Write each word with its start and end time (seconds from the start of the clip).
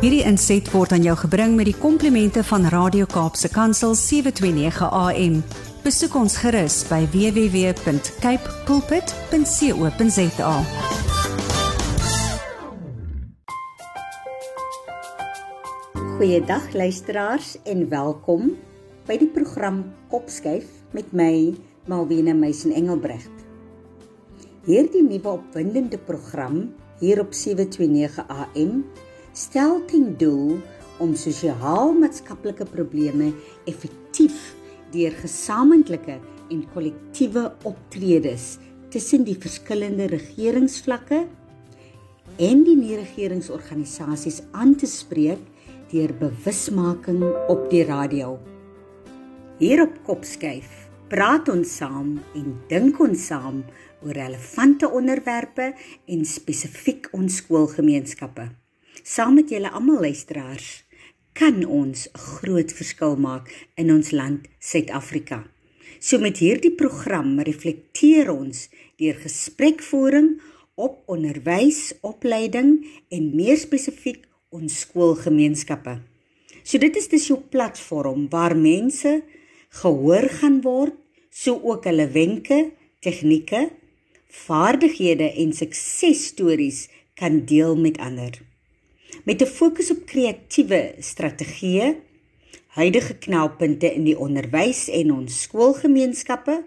Hierdie 0.00 0.22
inset 0.24 0.64
word 0.72 0.94
aan 0.96 1.02
jou 1.04 1.12
gebring 1.26 1.58
met 1.58 1.66
die 1.68 1.76
komplimente 1.76 2.40
van 2.48 2.62
Radio 2.72 3.04
Kaapse 3.04 3.50
Kansel 3.52 3.92
729 3.92 4.86
AM. 4.96 5.34
Besoek 5.84 6.14
ons 6.16 6.38
gerus 6.40 6.78
by 6.88 7.02
www.cape 7.12 8.54
pulpit.co.za. 8.64 10.54
Goeiedag 16.14 16.72
luisteraars 16.72 17.52
en 17.68 17.84
welkom 17.92 18.56
by 19.04 19.20
die 19.20 19.28
program 19.36 19.82
Kopskuif 20.08 20.64
met 20.96 21.12
my 21.12 21.52
Malwena 21.92 22.32
Meisen 22.32 22.72
Engelbrecht. 22.72 23.44
Hierdie 24.64 25.04
nuwe 25.04 25.36
opwindende 25.36 26.00
program 26.00 26.70
hier 27.04 27.20
op 27.20 27.36
729 27.36 28.24
AM 28.32 28.84
stel 29.32 29.80
ten 29.86 30.14
doel 30.18 30.58
om 31.00 31.14
sosiaal-maatskaplike 31.16 32.66
probleme 32.72 33.30
effektief 33.70 34.54
deur 34.92 35.14
gesamentlike 35.22 36.18
en 36.50 36.64
kollektiewe 36.74 37.46
optredes 37.68 38.56
tussen 38.90 39.24
die 39.24 39.36
verskillende 39.38 40.10
regeringsvlakke 40.10 41.24
en 42.40 42.62
die 42.66 42.76
nie-regeringsorganisasies 42.78 44.42
aan 44.56 44.74
te 44.78 44.88
spreek 44.90 45.42
deur 45.90 46.12
bewusmaking 46.18 47.24
op 47.50 47.66
die 47.70 47.84
radio. 47.86 48.36
Hier 49.60 49.82
op 49.84 49.98
Kopskyf 50.06 50.88
praat 51.10 51.50
ons 51.52 51.74
saam 51.80 52.14
en 52.38 52.54
dink 52.70 53.00
ons 53.02 53.26
saam 53.32 53.64
oor 54.00 54.16
relevante 54.16 54.88
onderwerpe 54.88 55.72
en 56.06 56.24
spesifiek 56.24 57.10
ons 57.16 57.42
skoolgemeenskappe. 57.42 58.48
Saam 59.02 59.34
met 59.34 59.50
julle 59.50 59.70
almal 59.70 60.00
luisteraars 60.04 60.82
kan 61.32 61.62
ons 61.64 62.08
groot 62.12 62.72
verskil 62.74 63.16
maak 63.16 63.48
in 63.80 63.92
ons 63.94 64.10
land 64.12 64.48
Suid-Afrika. 64.58 65.44
So 66.00 66.18
met 66.20 66.40
hierdie 66.42 66.74
program 66.74 67.38
reflekteer 67.46 68.28
ons 68.32 68.66
deur 69.00 69.16
gesprekvoering 69.22 70.34
op 70.80 71.00
onderwys, 71.12 71.94
opleiding 72.00 72.80
en 73.12 73.30
meer 73.36 73.58
spesifiek 73.60 74.26
ons 74.50 74.80
skoolgemeenskappe. 74.84 76.00
So 76.64 76.78
dit 76.82 76.96
is 76.96 77.08
dus 77.08 77.28
jou 77.30 77.38
platform 77.52 78.28
waar 78.32 78.56
mense 78.56 79.20
gehoor 79.80 80.28
gaan 80.40 80.60
word, 80.64 80.96
so 81.30 81.56
ook 81.62 81.86
hulle 81.86 82.08
wenke, 82.10 82.72
tegnieke 83.00 83.68
vaardighede 84.30 85.32
en 85.42 85.52
suksesstories 85.56 86.88
kan 87.18 87.44
deel 87.46 87.76
met 87.76 87.98
ander. 87.98 88.49
Met 89.24 89.42
'n 89.42 89.46
fokus 89.46 89.90
op 89.90 90.06
kreatiewe 90.06 90.94
strategieë, 90.98 91.96
huidige 92.66 93.14
knelpunte 93.18 93.94
in 93.94 94.04
die 94.04 94.18
onderwys 94.18 94.88
en 94.88 95.12
ons 95.12 95.42
skoolgemeenskappe 95.42 96.64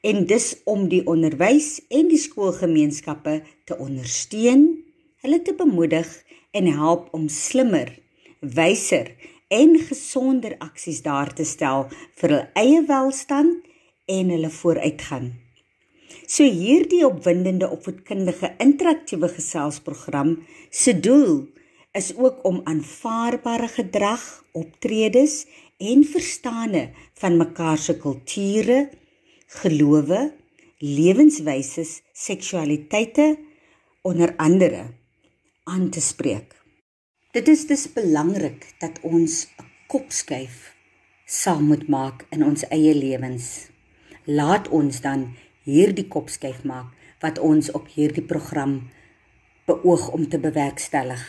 en 0.00 0.26
dis 0.26 0.56
om 0.64 0.88
die 0.88 1.06
onderwys 1.06 1.80
en 1.88 2.08
die 2.08 2.18
skoolgemeenskappe 2.18 3.42
te 3.64 3.78
ondersteun, 3.78 4.84
hulle 5.22 5.42
te 5.42 5.54
bemoedig 5.54 6.24
en 6.50 6.66
help 6.66 7.08
om 7.14 7.28
slimmer, 7.28 7.98
wyser 8.40 9.14
en 9.48 9.78
gesonder 9.78 10.56
aksies 10.58 11.02
daar 11.02 11.34
te 11.34 11.44
stel 11.44 11.86
vir 12.14 12.30
hul 12.30 12.46
eie 12.54 12.82
welstand 12.86 13.62
en 14.06 14.30
hulle 14.34 14.50
vooruitgang. 14.50 15.30
So 16.26 16.42
hierdie 16.42 17.06
opwindende 17.06 17.70
opvoedkundige 17.70 18.54
interaktiewe 18.58 19.28
geselsprogram 19.28 20.46
se 20.70 21.00
doel 21.00 21.46
is 21.92 22.16
ook 22.16 22.44
om 22.44 22.60
aanvaarbare 22.64 23.68
gedrag, 23.68 24.44
optredes 24.52 25.46
en 25.76 26.04
verstande 26.04 26.90
van 27.14 27.36
mekaar 27.36 27.78
se 27.78 27.96
kulture, 27.96 28.90
gelowe, 29.46 30.34
lewenswyse, 30.78 31.84
seksualiteite 32.12 33.38
onder 34.02 34.36
andere 34.36 34.94
aan 35.64 35.90
te 35.90 36.00
spreek. 36.00 36.54
Dit 37.32 37.48
is 37.48 37.66
dus 37.66 37.92
belangrik 37.92 38.74
dat 38.78 39.00
ons 39.02 39.46
'n 39.46 39.64
kop 39.86 40.12
skuif 40.12 40.76
saam 41.28 41.66
moet 41.68 41.88
maak 41.88 42.24
in 42.32 42.44
ons 42.44 42.64
eie 42.72 42.94
lewens. 42.96 43.68
Laat 44.24 44.68
ons 44.68 45.00
dan 45.04 45.26
hierdie 45.68 46.06
kopskuif 46.08 46.62
maak 46.64 46.88
wat 47.20 47.38
ons 47.38 47.68
op 47.76 47.88
hierdie 47.92 48.24
program 48.24 48.78
beoog 49.68 50.08
om 50.16 50.24
te 50.28 50.40
bewerkstellig. 50.40 51.20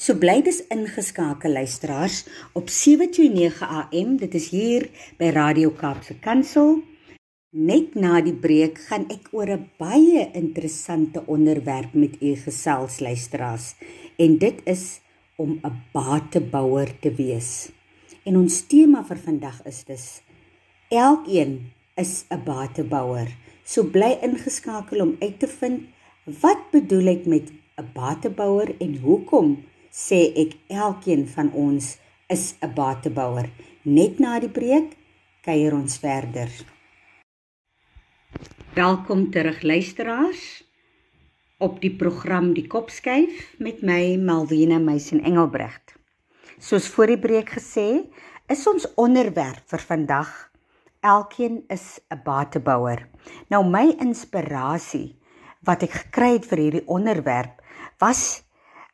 So 0.00 0.14
bly 0.16 0.38
dis 0.40 0.62
ingeskakel 0.72 1.52
luisteraars 1.52 2.22
op 2.56 2.70
729 2.72 3.58
AM. 3.68 4.14
Dit 4.16 4.32
is 4.38 4.46
hier 4.48 4.86
by 5.20 5.28
Radio 5.36 5.74
Kaapse 5.76 6.14
Kansel. 6.24 6.78
Net 7.52 7.98
na 8.00 8.22
die 8.24 8.32
breek 8.32 8.80
gaan 8.86 9.04
ek 9.12 9.28
oor 9.36 9.52
'n 9.52 9.68
baie 9.76 10.24
interessante 10.32 11.20
onderwerp 11.26 11.92
met 11.92 12.16
u 12.16 12.32
gesels 12.32 12.96
luisteraars 13.04 13.74
en 14.16 14.38
dit 14.38 14.64
is 14.64 15.04
om 15.36 15.60
'n 15.60 15.76
batebouer 15.92 16.96
te 17.00 17.12
wees. 17.12 17.68
En 18.24 18.40
ons 18.40 18.60
tema 18.66 19.04
vir 19.04 19.18
vandag 19.18 19.60
is 19.66 19.84
dus 19.84 20.22
elkeen 20.88 21.72
is 21.96 22.24
'n 22.30 22.40
batebouer. 22.44 23.28
So 23.64 23.84
bly 23.84 24.16
ingeskakel 24.22 25.00
om 25.00 25.16
uit 25.20 25.38
te 25.38 25.48
vind 25.48 25.80
wat 26.40 26.70
bedoel 26.72 27.06
ek 27.06 27.26
met 27.26 27.52
'n 27.76 27.92
batebouer 27.92 28.74
en 28.80 28.96
hoekom 28.96 29.68
sê 29.90 30.30
ek 30.38 30.54
elkeen 30.70 31.26
van 31.26 31.50
ons 31.52 31.98
is 32.30 32.54
'n 32.62 32.74
batebouer. 32.74 33.50
Net 33.82 34.18
na 34.18 34.38
die 34.38 34.48
breek 34.48 34.96
kuier 35.42 35.74
ons 35.74 35.98
verder. 35.98 36.50
Welkom 38.74 39.30
terug 39.30 39.62
luisteraars 39.62 40.62
op 41.58 41.80
die 41.80 41.96
program 41.96 42.54
Die 42.54 42.66
Kopskuif 42.66 43.54
met 43.58 43.82
my 43.82 44.16
Malwena 44.16 44.78
Meisen 44.78 45.20
Engelbrecht. 45.22 45.94
Soos 46.58 46.86
voor 46.88 47.06
die 47.06 47.18
breek 47.18 47.50
gesê, 47.50 48.06
is 48.48 48.66
ons 48.66 48.86
onderwerp 48.94 49.66
vir 49.66 49.78
vandag 49.78 50.50
Elkeen 51.00 51.64
is 51.68 52.00
'n 52.10 52.20
batebouer. 52.24 53.08
Nou 53.48 53.64
my 53.64 53.96
inspirasie 53.98 55.16
wat 55.64 55.82
ek 55.82 55.90
gekry 55.90 56.32
het 56.32 56.46
vir 56.46 56.58
hierdie 56.58 56.86
onderwerp 56.86 57.62
was 57.98 58.42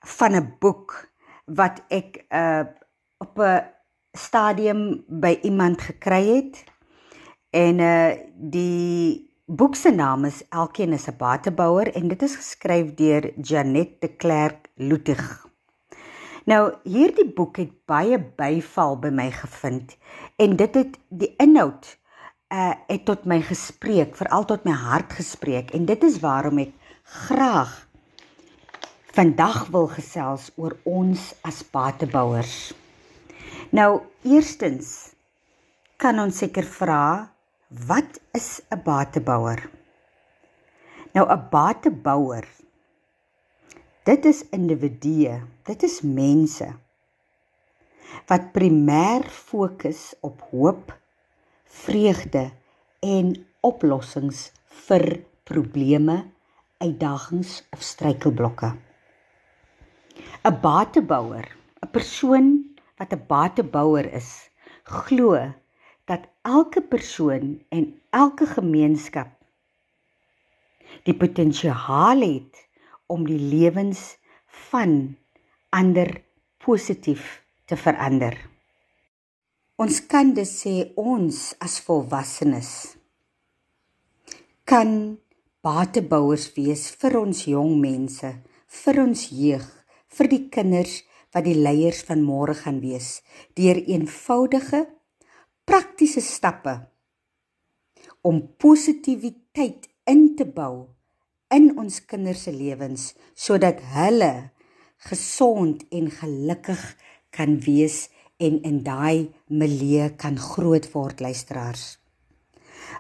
van 0.07 0.37
'n 0.37 0.57
boek 0.59 1.11
wat 1.45 1.83
ek 1.89 2.25
uh 2.31 2.65
op 3.19 3.39
'n 3.39 3.65
stadium 4.13 5.05
by 5.09 5.39
iemand 5.43 5.81
gekry 5.81 6.25
het. 6.27 6.65
En 7.51 7.79
uh 7.79 8.13
die 8.35 9.27
boek 9.45 9.75
se 9.75 9.91
naam 9.91 10.25
is 10.25 10.45
Elkeen 10.49 10.93
is 10.93 11.09
'n 11.09 11.17
batebouer 11.17 11.95
en 11.95 12.09
dit 12.09 12.23
is 12.23 12.37
geskryf 12.37 12.95
deur 12.95 13.33
Janet 13.43 14.01
de 14.01 14.09
Klerk 14.09 14.69
Lutig. 14.75 15.47
Nou 16.45 16.75
hierdie 16.83 17.33
boek 17.35 17.57
het 17.57 17.73
baie 17.85 18.19
byval 18.37 18.99
by 18.99 19.09
my 19.09 19.31
gevind 19.31 19.97
en 20.37 20.57
dit 20.57 20.75
het 20.75 20.99
die 21.09 21.35
inhoud 21.37 21.99
uh 22.55 22.75
het 22.87 23.05
tot 23.05 23.25
my 23.25 23.41
gespreek, 23.43 24.17
veral 24.17 24.45
tot 24.45 24.65
my 24.65 24.73
hart 24.73 25.13
gespreek 25.13 25.71
en 25.71 25.85
dit 25.85 26.03
is 26.03 26.21
waarom 26.21 26.59
ek 26.59 26.73
graag 27.03 27.86
vandag 29.17 29.71
wil 29.73 29.87
gesels 29.89 30.51
oor 30.61 30.77
ons 30.85 31.31
as 31.49 31.63
batebouers. 31.73 32.75
Nou 33.73 34.03
eerstens 34.29 35.15
kan 35.97 36.21
ons 36.21 36.37
seker 36.37 36.67
vra 36.69 37.33
wat 37.89 38.21
is 38.37 38.61
'n 38.71 38.83
batebouer? 38.85 39.71
Nou 41.15 41.25
'n 41.33 41.49
batebouer 41.51 42.45
Dit 44.07 44.23
is 44.25 44.45
individue, 44.55 45.41
dit 45.67 45.83
is 45.83 45.97
mense 46.07 46.69
wat 48.31 48.53
primêr 48.55 49.25
fokus 49.27 50.15
op 50.23 50.45
hoop, 50.51 50.93
vreugde 51.65 52.45
en 53.03 53.33
oplossings 53.67 54.53
vir 54.87 55.25
probleme, 55.43 56.21
uitdagings 56.79 57.65
of 57.75 57.83
struikelblokke. 57.83 58.77
'n 60.45 60.61
Batebouer, 60.63 61.47
'n 61.83 61.91
persoon 61.91 62.47
wat 62.99 63.13
'n 63.13 63.27
batebouer 63.29 64.07
is, 64.13 64.51
glo 64.85 65.53
dat 66.05 66.23
elke 66.43 66.81
persoon 66.81 67.63
en 67.69 68.01
elke 68.11 68.47
gemeenskap 68.47 69.31
die 71.05 71.15
potensiaal 71.15 72.21
het 72.21 72.69
om 73.07 73.27
die 73.27 73.39
lewens 73.39 74.17
van 74.71 75.17
ander 75.71 76.23
positief 76.63 77.43
te 77.65 77.77
verander. 77.77 78.39
Ons 79.77 80.07
kan 80.07 80.33
dus 80.35 80.53
sê 80.63 80.93
ons 80.97 81.55
as 81.59 81.81
volwassenes 81.85 82.97
kan 84.67 85.19
batebouers 85.63 86.49
wees 86.57 86.89
vir 86.99 87.15
ons 87.21 87.45
jong 87.47 87.77
mense, 87.79 88.33
vir 88.83 88.97
ons 88.99 89.21
jeug, 89.31 89.67
vir 90.17 90.31
die 90.33 90.43
kinders 90.53 91.03
wat 91.35 91.47
die 91.47 91.57
leiers 91.57 92.03
van 92.09 92.25
môre 92.25 92.57
gaan 92.57 92.81
wees 92.81 93.21
deur 93.59 93.79
eenvoudige 93.79 94.87
praktiese 95.69 96.23
stappe 96.25 96.79
om 98.27 98.43
positiwiteit 98.59 99.89
in 100.11 100.29
te 100.39 100.47
bou 100.59 100.89
in 101.55 101.71
ons 101.79 102.01
kinders 102.11 102.47
se 102.47 102.55
lewens 102.55 103.13
sodat 103.39 103.83
hulle 103.95 104.33
gesond 105.11 105.85
en 105.95 106.11
gelukkig 106.11 106.83
kan 107.37 107.59
wees 107.67 108.07
en 108.43 108.59
in 108.69 108.83
daai 108.85 109.33
milieu 109.49 110.09
kan 110.21 110.37
groot 110.37 110.89
word 110.93 111.21
luisteraars. 111.25 111.97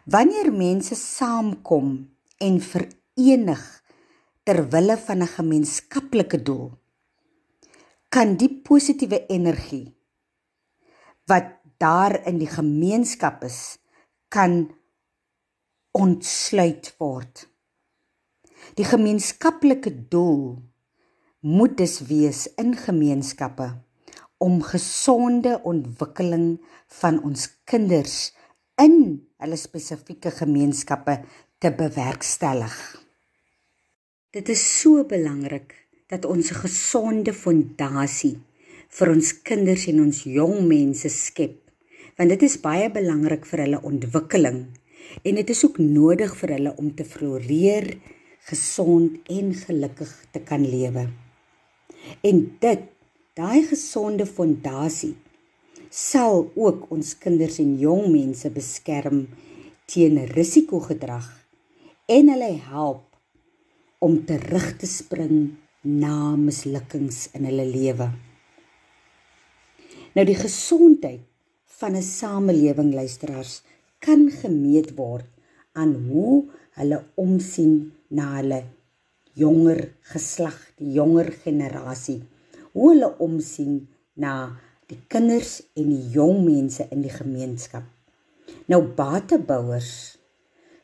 Wanneer 0.04 0.52
mense 0.52 0.96
saamkom 0.96 1.96
en 2.40 2.60
verenig 2.60 3.64
ter 4.46 4.62
wille 4.72 4.96
van 4.96 5.22
'n 5.22 5.34
gemeenskaplike 5.36 6.42
doel, 6.42 6.70
kan 8.08 8.36
die 8.40 8.50
positiewe 8.64 9.26
energie 9.32 9.90
wat 11.26 11.56
daar 11.82 12.14
in 12.28 12.38
die 12.38 12.48
gemeenskap 12.50 13.42
is, 13.44 13.78
kan 14.28 14.70
ontsluit 15.96 16.92
word. 17.00 17.46
Die 18.78 18.86
gemeenskaplike 18.86 19.92
doel 20.10 20.62
moet 21.46 21.76
dus 21.78 22.00
wees 22.08 22.46
in 22.60 22.74
gemeenskappe 22.78 23.68
om 24.42 24.60
gesonde 24.62 25.60
ontwikkeling 25.64 26.58
van 27.00 27.22
ons 27.24 27.48
kinders 27.64 28.34
in 28.80 29.24
hulle 29.40 29.56
spesifieke 29.56 30.32
gemeenskappe 30.34 31.20
te 31.58 31.72
bewerkstellig. 31.72 32.76
Dit 34.36 34.50
is 34.52 34.64
so 34.80 35.04
belangrik 35.08 35.85
dat 36.10 36.24
ons 36.24 36.50
'n 36.50 36.60
gesonde 36.64 37.32
fondasie 37.32 38.38
vir 38.88 39.08
ons 39.10 39.42
kinders 39.42 39.86
en 39.90 40.00
ons 40.00 40.22
jong 40.22 40.66
mense 40.66 41.08
skep, 41.08 41.58
want 42.16 42.30
dit 42.30 42.42
is 42.42 42.60
baie 42.60 42.90
belangrik 42.90 43.46
vir 43.46 43.58
hulle 43.64 43.82
ontwikkeling 43.82 44.66
en 45.24 45.34
dit 45.34 45.50
is 45.50 45.64
ook 45.64 45.78
nodig 45.78 46.36
vir 46.36 46.50
hulle 46.56 46.72
om 46.76 46.94
te 46.94 47.04
floreer, 47.04 47.98
gesond 48.46 49.18
en 49.28 49.54
gelukkig 49.54 50.12
te 50.32 50.40
kan 50.40 50.62
lewe. 50.62 51.08
En 52.22 52.36
dit, 52.60 52.82
daai 53.34 53.66
gesonde 53.66 54.26
fondasie 54.26 55.16
sal 55.90 56.50
ook 56.54 56.90
ons 56.90 57.18
kinders 57.18 57.58
en 57.58 57.78
jong 57.78 58.08
mense 58.12 58.50
beskerm 58.50 59.26
teen 59.86 60.18
risikogedrag 60.26 61.26
en 62.06 62.28
hulle 62.28 62.52
help 62.70 63.04
om 63.98 64.24
terug 64.26 64.76
te 64.78 64.86
spring 64.86 65.56
na 65.86 66.34
mislukkings 66.36 67.28
in 67.38 67.46
hulle 67.48 67.64
lewe. 67.70 68.10
Nou 70.16 70.24
die 70.26 70.38
gesondheid 70.38 71.22
van 71.78 71.96
'n 71.96 72.02
samelewing 72.02 72.94
luisteraars 72.94 73.62
kan 74.00 74.30
gemeet 74.30 74.94
word 74.96 75.26
aan 75.72 75.94
hoe 76.08 76.48
hulle 76.78 77.04
omsien 77.14 77.92
na 78.08 78.36
hulle 78.36 78.64
jonger 79.36 79.92
geslag, 80.00 80.56
die 80.80 80.92
jonger 80.96 81.32
generasie. 81.44 82.22
Hoe 82.72 82.92
hulle 82.94 83.10
omsien 83.18 83.88
na 84.14 84.56
die 84.88 84.98
kinders 85.08 85.60
en 85.76 85.90
die 85.90 86.10
jong 86.14 86.44
mense 86.44 86.86
in 86.90 87.02
die 87.02 87.12
gemeenskap. 87.12 87.84
Nou 88.70 88.82
batebouers 88.96 90.18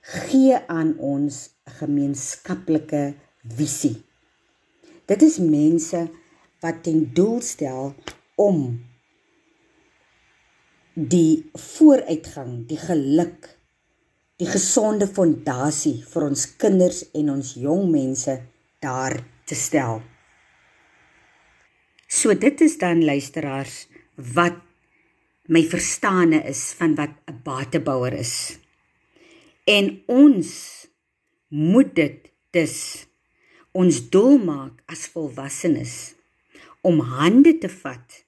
gee 0.02 0.58
aan 0.68 0.96
ons 0.98 1.50
'n 1.66 1.70
gemeenskaplike 1.80 3.14
visie. 3.42 4.02
Dit 5.06 5.22
is 5.22 5.38
mense 5.38 6.06
wat 6.62 6.82
ten 6.86 7.10
doel 7.14 7.40
stel 7.42 7.94
om 8.38 8.80
die 10.94 11.50
vooruitgang, 11.56 12.66
die 12.68 12.78
geluk, 12.78 13.48
die 14.38 14.48
gesonde 14.50 15.08
fondasie 15.08 15.98
vir 16.12 16.26
ons 16.28 16.46
kinders 16.60 17.04
en 17.16 17.30
ons 17.34 17.54
jong 17.58 17.88
mense 17.90 18.34
daar 18.82 19.16
te 19.48 19.56
stel. 19.58 20.02
So 22.12 22.34
dit 22.36 22.60
is 22.60 22.76
dan 22.78 23.04
luisteraars 23.04 23.86
wat 24.36 24.58
my 25.52 25.62
verstande 25.66 26.42
is 26.48 26.72
van 26.78 26.94
wat 26.94 27.14
'n 27.26 27.40
batebouer 27.44 28.12
is. 28.12 28.58
En 29.64 30.02
ons 30.06 30.50
moet 31.48 31.94
dit 31.94 32.30
dus 32.50 33.06
ons 33.72 33.98
doel 34.12 34.36
maak 34.38 34.82
as 34.92 35.06
volwassenes 35.12 36.14
om 36.82 37.00
hande 37.00 37.54
te 37.62 37.70
vat 37.72 38.18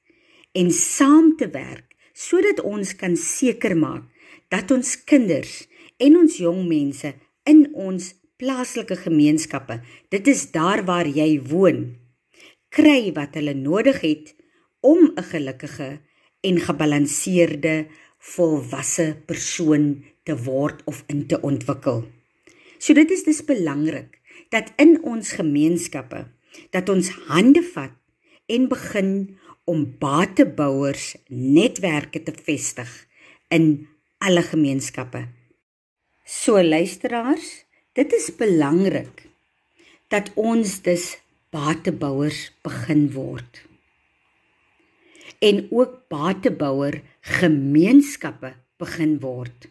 en 0.56 0.70
saam 0.72 1.34
te 1.36 1.50
werk 1.52 1.92
sodat 2.14 2.62
ons 2.64 2.94
kan 2.96 3.16
seker 3.18 3.74
maak 3.76 4.06
dat 4.54 4.70
ons 4.70 4.94
kinders 5.04 5.64
en 5.98 6.16
ons 6.22 6.36
jong 6.38 6.62
mense 6.68 7.10
in 7.50 7.66
ons 7.74 8.12
plaaslike 8.40 8.96
gemeenskappe, 9.04 9.78
dit 10.10 10.30
is 10.30 10.46
daar 10.54 10.82
waar 10.86 11.06
jy 11.06 11.38
woon, 11.48 11.84
kry 12.74 13.12
wat 13.14 13.36
hulle 13.38 13.54
nodig 13.54 14.00
het 14.02 14.34
om 14.82 15.12
'n 15.14 15.22
gelukkige 15.22 16.00
en 16.42 16.56
gebalanseerde 16.60 17.86
volwasse 18.18 19.16
persoon 19.26 20.04
te 20.24 20.34
word 20.36 20.82
of 20.84 21.04
in 21.06 21.26
te 21.26 21.40
ontwikkel. 21.40 22.04
So 22.78 22.92
dit 22.94 23.10
is 23.10 23.24
dis 23.24 23.44
belangrik 23.44 24.20
dat 24.54 24.70
in 24.78 25.00
ons 25.02 25.34
gemeenskappe 25.38 26.24
dat 26.74 26.88
ons 26.92 27.10
hande 27.26 27.62
vat 27.74 27.94
en 28.54 28.68
begin 28.70 29.10
om 29.64 29.86
batebouers 29.98 31.14
netwerke 31.28 32.22
te 32.22 32.34
vestig 32.46 32.90
in 33.48 33.88
alle 34.22 34.42
gemeenskappe. 34.44 35.24
So 36.24 36.62
luisteraars, 36.62 37.64
dit 37.96 38.12
is 38.12 38.30
belangrik 38.36 39.26
dat 40.12 40.30
ons 40.38 40.80
dus 40.84 41.14
batebouers 41.54 42.48
begin 42.62 43.08
word. 43.12 43.62
En 45.40 45.66
ook 45.70 46.04
batebouer 46.12 47.00
gemeenskappe 47.20 48.54
begin 48.80 49.18
word. 49.20 49.68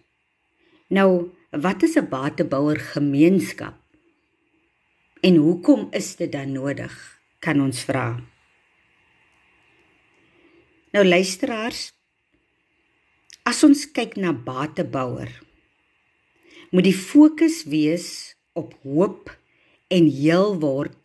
Nou, 0.89 1.29
wat 1.51 1.83
is 1.83 1.95
'n 1.97 2.09
batebouer 2.09 2.79
gemeenskap? 2.79 3.82
En 5.23 5.35
hoekom 5.39 5.87
is 5.95 6.15
dit 6.19 6.31
dan 6.31 6.51
nodig? 6.51 6.91
Kan 7.39 7.61
ons 7.63 7.79
vra. 7.87 8.07
Nou 10.91 11.03
luisteraars, 11.07 11.93
as 13.47 13.61
ons 13.63 13.85
kyk 13.95 14.17
na 14.19 14.33
batebouer, 14.35 15.31
moet 16.75 16.89
die 16.89 16.97
fokus 16.97 17.61
wees 17.71 18.09
op 18.51 18.75
hoop 18.83 19.31
en 19.87 20.11
heel 20.11 20.57
word 20.59 20.99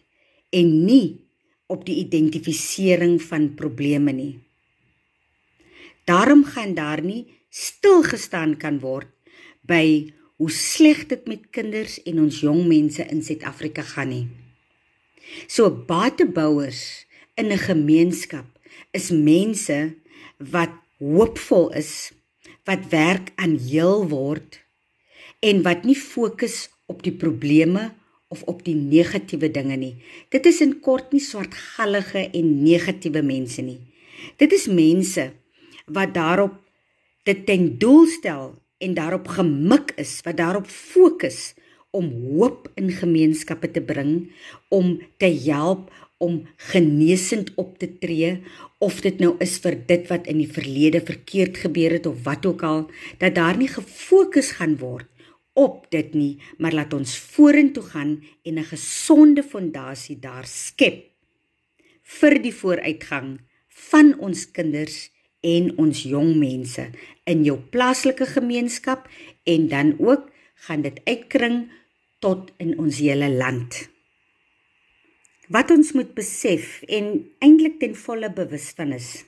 en 0.50 0.74
nie 0.82 1.22
op 1.70 1.86
die 1.86 2.00
identifisering 2.02 3.20
van 3.22 3.52
probleme 3.54 4.12
nie. 4.12 4.34
Daarom 6.10 6.42
gaan 6.42 6.74
daar 6.74 7.04
nie 7.06 7.28
stil 7.54 8.02
gestaan 8.02 8.58
kan 8.58 8.82
word 8.82 9.14
by 9.62 10.10
hoe 10.38 10.50
sleg 10.54 11.06
dit 11.10 11.24
met 11.26 11.48
kinders 11.50 11.98
en 12.06 12.20
ons 12.22 12.40
jong 12.46 12.62
mense 12.70 13.02
in 13.10 13.22
Suid-Afrika 13.26 13.82
gaan 13.82 14.12
nie. 14.12 14.26
So 15.50 15.70
batebouers 15.70 17.06
in 17.34 17.50
'n 17.50 17.58
gemeenskap 17.58 18.46
is 18.92 19.10
mense 19.10 19.94
wat 20.38 20.74
hoopvol 20.98 21.72
is, 21.74 22.12
wat 22.64 22.88
werk 22.90 23.32
aan 23.34 23.58
heel 23.58 24.08
word 24.08 24.62
en 25.40 25.62
wat 25.62 25.84
nie 25.84 25.98
fokus 25.98 26.68
op 26.86 27.02
die 27.02 27.12
probleme 27.12 27.94
of 28.28 28.42
op 28.42 28.64
die 28.64 28.74
negatiewe 28.74 29.50
dinge 29.50 29.76
nie. 29.76 29.94
Dit 30.28 30.46
is 30.46 30.60
in 30.60 30.80
kort 30.80 31.12
nie 31.12 31.22
swartgallige 31.22 32.30
en 32.30 32.62
negatiewe 32.62 33.22
mense 33.22 33.62
nie. 33.62 33.80
Dit 34.36 34.52
is 34.52 34.66
mense 34.66 35.32
wat 35.86 36.14
daarop 36.14 36.54
dit 37.24 37.46
ten 37.46 37.78
doel 37.78 38.06
stel 38.06 38.54
en 38.78 38.94
daarop 38.94 39.28
gemik 39.28 39.92
is, 39.96 40.20
wat 40.24 40.36
daarop 40.36 40.66
fokus 40.66 41.54
om 41.90 42.10
hoop 42.10 42.68
in 42.74 42.90
gemeenskappe 42.92 43.70
te 43.70 43.82
bring, 43.82 44.30
om 44.68 44.98
te 45.16 45.30
help 45.46 45.90
om 46.18 46.46
genesend 46.56 47.52
op 47.54 47.78
te 47.78 47.88
tree 47.98 48.42
of 48.82 49.00
dit 49.02 49.20
nou 49.22 49.36
is 49.42 49.56
vir 49.62 49.76
dit 49.86 50.08
wat 50.10 50.26
in 50.30 50.40
die 50.42 50.50
verlede 50.50 51.00
verkeerd 51.06 51.60
gebeur 51.62 51.94
het 51.94 52.08
of 52.10 52.24
wat 52.26 52.46
ook 52.46 52.62
al 52.66 52.80
dat 53.22 53.36
daar 53.38 53.58
nie 53.58 53.70
gefokus 53.70 54.50
gaan 54.58 54.76
word 54.82 55.06
op 55.58 55.86
dit 55.94 56.14
nie 56.18 56.40
maar 56.58 56.74
laat 56.74 56.94
ons 56.94 57.14
vorentoe 57.34 57.84
gaan 57.92 58.12
en 58.42 58.58
'n 58.58 58.70
gesonde 58.72 59.42
fondasie 59.42 60.18
daar 60.18 60.46
skep 60.46 61.06
vir 62.18 62.42
die 62.42 62.54
vooruitgang 62.54 63.38
van 63.90 64.18
ons 64.18 64.50
kinders 64.50 65.10
en 65.46 65.70
ons 65.78 66.02
jong 66.02 66.34
mense 66.38 66.84
in 67.30 67.44
jou 67.46 67.58
plaaslike 67.72 68.26
gemeenskap 68.34 69.06
en 69.46 69.68
dan 69.68 69.94
ook 69.98 70.30
gaan 70.66 70.82
dit 70.82 71.00
uitkring 71.06 71.68
tot 72.18 72.50
in 72.58 72.74
ons 72.78 72.98
hele 72.98 73.30
land. 73.30 73.88
Wat 75.48 75.70
ons 75.70 75.92
moet 75.96 76.10
besef 76.14 76.82
en 76.88 77.12
eintlik 77.44 77.78
ten 77.80 77.94
volle 77.96 78.32
bewus 78.34 78.72
van 78.76 78.92
is, 78.92 79.24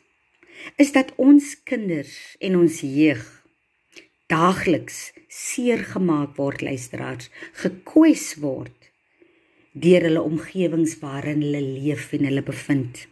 is 0.77 0.93
dat 0.93 1.15
ons 1.17 1.55
kinders 1.65 2.17
en 2.45 2.59
ons 2.61 2.81
jeug 2.85 3.23
daagliks 4.31 5.11
seer 5.33 5.81
gemaak 5.95 6.37
word 6.39 6.63
luisteraars, 6.63 7.31
gekwes 7.63 8.35
word 8.43 8.91
deur 9.73 10.05
hulle 10.07 10.23
omgewings 10.27 10.97
waarin 11.03 11.43
hulle 11.45 11.63
leef 11.63 12.11
en 12.17 12.27
hulle 12.27 12.43
bevind. 12.47 13.07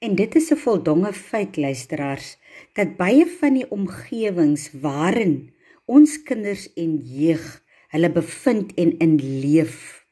En 0.00 0.14
dit 0.16 0.34
is 0.34 0.48
'n 0.50 0.56
voldonge 0.56 1.12
feit 1.12 1.56
luisteraars 1.56 2.36
dat 2.72 2.96
baie 2.96 3.26
van 3.40 3.54
die 3.54 3.70
omgewings 3.70 4.70
waarin 4.72 5.52
ons 5.84 6.22
kinders 6.22 6.72
en 6.72 6.96
jeug 7.04 7.62
hulle 7.92 8.10
bevind 8.10 8.74
en 8.74 8.98
in 8.98 9.16
leef 9.16 10.06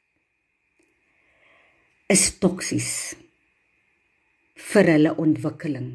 is 2.07 2.39
toksies 2.39 3.17
vir 4.55 4.85
hulle 4.93 5.17
ontwikkeling. 5.17 5.89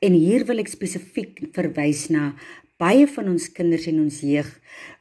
En 0.00 0.12
hier 0.12 0.46
wil 0.48 0.58
ek 0.64 0.72
spesifiek 0.72 1.42
verwys 1.52 2.08
na 2.08 2.32
baie 2.80 3.06
van 3.06 3.28
ons 3.28 3.52
kinders 3.52 3.86
en 3.86 4.00
ons 4.06 4.20
jeug 4.20 4.48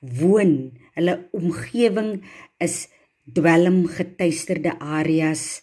woon, 0.01 0.53
hulle 0.99 1.15
omgewing 1.31 2.23
is 2.59 2.87
dwelm 3.23 3.85
getuisterde 3.87 4.79
areas 4.79 5.61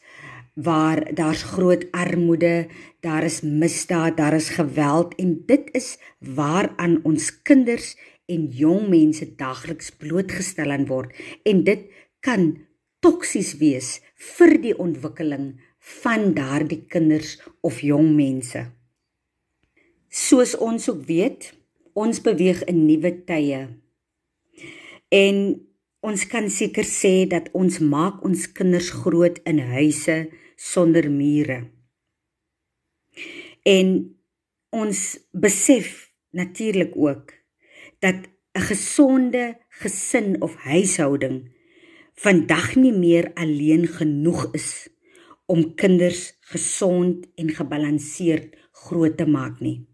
waar 0.54 1.14
daar's 1.14 1.42
groot 1.42 1.87
armoede, 1.90 2.66
daar 3.00 3.25
is 3.25 3.40
misdaad, 3.40 4.16
daar 4.16 4.34
is 4.34 4.49
geweld 4.49 5.14
en 5.14 5.42
dit 5.46 5.68
is 5.73 5.99
waaraan 6.18 7.00
ons 7.02 7.42
kinders 7.42 7.96
en 8.26 8.46
jong 8.49 8.88
mense 8.88 9.26
daagliks 9.37 9.90
blootgestel 9.90 10.70
aan 10.70 10.87
word 10.87 11.12
en 11.44 11.64
dit 11.66 11.90
kan 12.25 12.54
toksies 13.04 13.56
wees 13.61 13.99
vir 14.37 14.56
die 14.62 14.76
ontwikkeling 14.78 15.54
van 16.00 16.32
daardie 16.32 16.84
kinders 16.88 17.37
of 17.61 17.82
jong 17.84 18.14
mense. 18.16 18.62
Soos 20.08 20.54
ons 20.56 20.88
ook 20.88 21.02
weet, 21.11 21.50
ons 21.92 22.23
beweeg 22.23 22.62
in 22.70 22.87
nuwe 22.87 23.11
tye. 23.28 23.66
En 25.12 25.37
ons 26.04 26.25
kan 26.30 26.49
seker 26.50 26.87
sê 26.88 27.26
dat 27.28 27.50
ons 27.52 27.80
maak 27.82 28.25
ons 28.25 28.46
kinders 28.56 28.90
groot 29.02 29.40
in 29.44 29.61
huise 29.75 30.16
sonder 30.56 31.11
mure. 31.11 31.70
En 33.62 34.16
ons 34.75 35.00
besef 35.32 36.12
natuurlik 36.30 36.92
ook 36.96 37.32
dat 37.99 38.28
'n 38.54 38.61
gesonde 38.61 39.58
gesin 39.68 40.42
of 40.42 40.54
huishouding 40.54 41.50
vandag 42.14 42.75
nie 42.76 42.92
meer 42.92 43.32
alleen 43.34 43.87
genoeg 43.87 44.49
is 44.52 44.88
om 45.46 45.75
kinders 45.75 46.38
gesond 46.40 47.26
en 47.34 47.50
gebalanseerd 47.50 48.56
groot 48.73 49.16
te 49.16 49.26
maak 49.26 49.61
nie. 49.61 49.87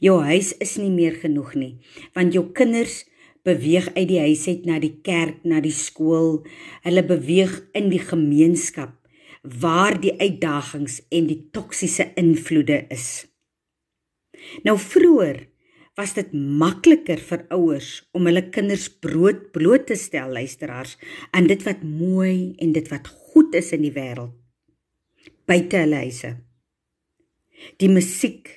Jou 0.00 0.20
huis 0.22 0.52
is 0.56 0.76
nie 0.76 0.90
meer 0.90 1.16
genoeg 1.20 1.54
nie, 1.54 1.78
want 2.12 2.32
jou 2.32 2.52
kinders 2.52 3.04
beweeg 3.42 3.88
uit 3.94 4.08
die 4.08 4.20
huis 4.20 4.46
uit 4.48 4.64
na 4.64 4.78
die 4.78 5.00
kerk, 5.02 5.42
na 5.44 5.60
die 5.60 5.74
skool. 5.74 6.42
Hulle 6.84 7.04
beweeg 7.04 7.56
in 7.72 7.88
die 7.92 8.00
gemeenskap 8.00 8.99
waar 9.42 9.96
die 10.00 10.12
uitdagings 10.20 11.00
en 11.08 11.28
die 11.30 11.48
toksiese 11.52 12.10
invloede 12.20 12.84
is. 12.92 13.26
Nou 14.64 14.76
vroeër 14.78 15.46
was 15.98 16.14
dit 16.16 16.32
makliker 16.32 17.20
vir 17.20 17.46
ouers 17.52 17.90
om 18.16 18.28
hulle 18.28 18.46
kinders 18.52 18.88
brood 19.04 19.50
bloot 19.52 19.88
te 19.90 19.96
stel 20.00 20.32
luisteraars 20.32 20.96
aan 21.36 21.48
dit 21.50 21.64
wat 21.66 21.82
mooi 21.84 22.54
en 22.58 22.72
dit 22.76 22.92
wat 22.92 23.08
goed 23.32 23.56
is 23.58 23.72
in 23.76 23.84
die 23.84 23.96
wêreld 23.96 24.36
buite 25.50 25.82
hulle 25.82 26.04
huise. 26.04 26.34
Die 27.80 27.90
musiek, 27.90 28.48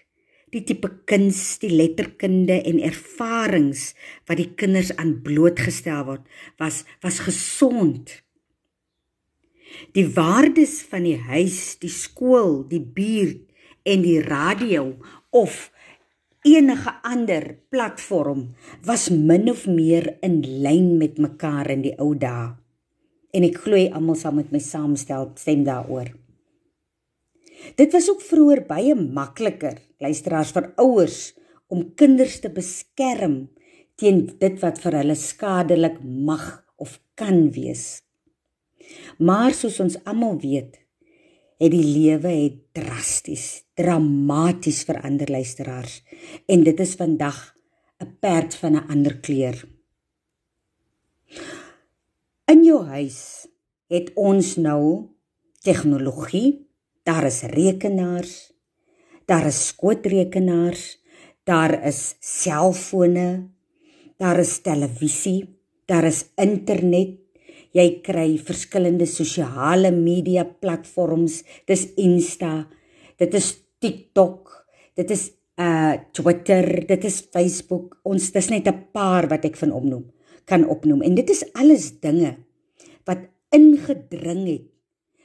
die 0.54 0.62
tipe 0.68 0.90
kuns, 1.10 1.58
die 1.64 1.72
letterkunde 1.74 2.60
en 2.62 2.82
ervarings 2.86 3.92
wat 4.30 4.40
die 4.40 4.52
kinders 4.60 4.94
aan 5.02 5.16
blootgestel 5.26 6.06
word, 6.10 6.28
was 6.62 6.84
was 7.06 7.24
gesond 7.26 8.20
Die 9.94 10.06
waardes 10.16 10.82
van 10.90 11.06
die 11.08 11.18
huis, 11.18 11.78
die 11.82 11.92
skool, 11.92 12.64
die 12.70 12.82
buurt 12.82 13.46
en 13.84 14.04
die 14.06 14.20
radio 14.24 14.94
of 15.34 15.70
enige 16.44 16.92
ander 17.08 17.46
platform 17.72 18.50
was 18.84 19.10
min 19.10 19.50
of 19.52 19.66
meer 19.68 20.18
in 20.22 20.42
lyn 20.64 20.98
met 21.00 21.20
mekaar 21.22 21.72
in 21.72 21.86
die 21.86 21.96
ou 22.00 22.12
dae. 22.20 22.52
En 23.34 23.48
ek 23.48 23.64
glo 23.64 23.80
almal 23.96 24.20
saam 24.20 24.38
met 24.42 24.52
my 24.54 24.62
saamstel 24.62 25.32
stem 25.40 25.64
daaroor. 25.66 26.12
Dit 27.80 27.96
was 27.96 28.10
ook 28.12 28.22
vroeër 28.22 28.66
baie 28.68 28.96
makliker, 28.96 29.80
luisteraars 30.04 30.52
vir 30.54 30.74
ouers 30.84 31.20
om 31.72 31.94
kinders 31.98 32.42
te 32.44 32.52
beskerm 32.54 33.48
teen 33.98 34.26
dit 34.40 34.60
wat 34.62 34.82
vir 34.84 35.00
hulle 35.00 35.16
skadelik 35.18 36.02
mag 36.04 36.46
of 36.76 37.00
kan 37.16 37.48
wees. 37.56 38.03
Maar 39.18 39.54
soos 39.54 39.80
ons 39.80 39.98
almal 40.04 40.40
weet, 40.42 40.80
het 41.62 41.72
die 41.72 41.86
lewe 41.86 42.28
het 42.28 42.60
drasties, 42.76 43.64
dramaties 43.78 44.84
verander 44.84 45.30
luisteraars. 45.32 46.02
En 46.48 46.64
dit 46.64 46.80
is 46.80 46.96
vandag 47.00 47.56
'n 48.04 48.18
perd 48.20 48.56
van 48.56 48.76
'n 48.76 48.88
ander 48.90 49.18
kleur. 49.20 49.68
In 52.46 52.64
jou 52.64 52.84
huis 52.86 53.48
het 53.88 54.12
ons 54.16 54.56
nou 54.56 55.10
tegnologie, 55.64 56.68
daar 57.04 57.26
is 57.26 57.42
rekenaars, 57.42 58.52
daar 59.26 59.46
is 59.46 59.68
skootrekenaars, 59.68 61.00
daar 61.44 61.86
is 61.88 62.16
selfone, 62.20 63.50
daar 64.18 64.40
is 64.40 64.62
televisie, 64.62 65.60
daar 65.86 66.04
is 66.04 66.26
internet, 66.36 67.23
jy 67.74 67.88
kry 68.06 68.38
verskillende 68.38 69.08
sosiale 69.10 69.92
media 69.92 70.46
platforms. 70.46 71.42
Dis 71.68 71.90
Insta 71.98 72.68
dit 73.20 73.34
is 73.34 73.54
TikTok 73.82 74.52
dit 74.98 75.10
is 75.14 75.32
uh 75.62 75.94
Twitter 76.14 76.86
dit 76.88 77.06
is 77.06 77.22
Facebook. 77.34 78.00
Ons 78.04 78.32
dis 78.34 78.50
net 78.50 78.68
'n 78.68 78.90
paar 78.94 79.28
wat 79.30 79.46
ek 79.46 79.58
van 79.58 79.72
opnoem 79.72 80.06
kan 80.46 80.68
opnoem. 80.68 81.02
En 81.02 81.16
dit 81.16 81.30
is 81.30 81.46
alles 81.54 82.00
dinge 82.00 82.38
wat 83.06 83.30
ingedring 83.52 84.48
het 84.48 84.70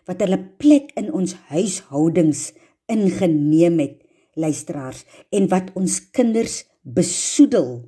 wat 0.09 0.23
hulle 0.25 0.41
plek 0.57 0.93
in 0.97 1.13
ons 1.13 1.35
huishoudings 1.53 2.53
ingeneem 2.89 3.79
het 3.79 4.01
luisteraars 4.41 5.05
en 5.31 5.49
wat 5.53 5.69
ons 5.77 6.01
kinders 6.11 6.65
besoedel. 6.83 7.85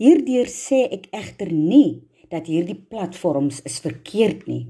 Hierdeur 0.00 0.48
sê 0.48 0.86
ek 0.92 1.08
egter 1.12 1.52
nie 1.52 2.05
dat 2.30 2.46
hierdie 2.46 2.78
platforms 2.78 3.62
is 3.68 3.78
verkeerd 3.84 4.46
nie. 4.46 4.66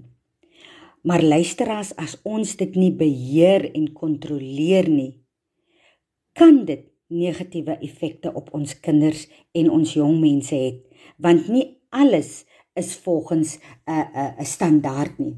Maar 1.07 1.23
luisteraars, 1.23 1.95
as 1.97 2.17
ons 2.27 2.57
dit 2.59 2.75
nie 2.75 2.93
beheer 2.93 3.69
en 3.73 3.93
kontroleer 3.95 4.89
nie, 4.91 5.23
kan 6.37 6.65
dit 6.67 6.89
negatiewe 7.07 7.79
effekte 7.87 8.33
op 8.35 8.51
ons 8.57 8.75
kinders 8.83 9.27
en 9.55 9.71
ons 9.71 9.93
jong 9.95 10.19
mense 10.21 10.55
hê, 10.55 10.73
want 11.23 11.47
nie 11.49 11.67
alles 11.95 12.45
is 12.77 12.97
volgens 13.05 13.57
'n 13.57 13.91
uh, 13.91 14.07
'n 14.07 14.19
uh, 14.19 14.41
'n 14.41 14.45
standaard 14.45 15.19
nie. 15.19 15.37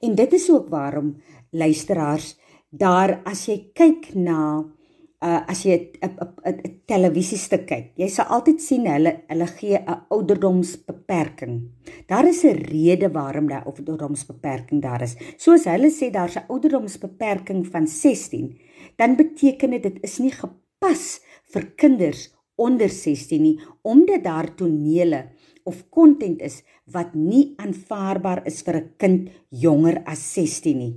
En 0.00 0.14
dit 0.14 0.32
is 0.32 0.50
ook 0.50 0.68
waarom 0.68 1.16
luisteraars 1.50 2.36
daar 2.68 3.20
as 3.24 3.46
jy 3.46 3.70
kyk 3.74 4.14
na 4.14 4.64
uh 5.20 5.40
as 5.52 5.64
jy 5.64 5.76
'n 6.00 6.80
televisiestuk 6.88 7.66
kyk, 7.68 7.92
jy 7.96 8.08
sal 8.08 8.26
altyd 8.36 8.60
sien 8.60 8.86
hulle 8.88 9.12
hulle 9.28 9.46
gee 9.58 9.76
'n 9.76 10.06
ouderdomsbeperking. 10.08 11.54
Daar 12.08 12.26
is 12.26 12.44
'n 12.44 12.56
rede 12.56 13.08
waarom 13.12 13.48
daar 13.48 13.62
'n 13.62 13.68
ouderdomsbeperking 13.68 14.80
daar 14.82 15.02
is. 15.02 15.16
Soos 15.36 15.64
hulle 15.64 15.90
sê 15.90 16.10
daar's 16.10 16.36
'n 16.36 16.48
ouderdomsbeperking 16.48 17.66
van 17.66 17.86
16, 17.86 18.58
dan 18.96 19.16
beteken 19.16 19.70
dit 19.70 19.82
dit 19.82 19.98
is 20.02 20.18
nie 20.18 20.32
gepas 20.32 21.20
vir 21.52 21.64
kinders 21.76 22.30
onder 22.56 22.88
16 22.88 23.42
nie 23.42 23.60
omdat 23.82 24.24
daar 24.24 24.54
tonele 24.54 25.30
of 25.64 25.88
kontent 25.88 26.40
is 26.40 26.62
wat 26.84 27.14
nie 27.14 27.54
aanvaarbaar 27.56 28.46
is 28.46 28.62
vir 28.62 28.76
'n 28.76 28.92
kind 28.96 29.30
jonger 29.48 30.02
as 30.04 30.32
16 30.32 30.78
nie. 30.78 30.94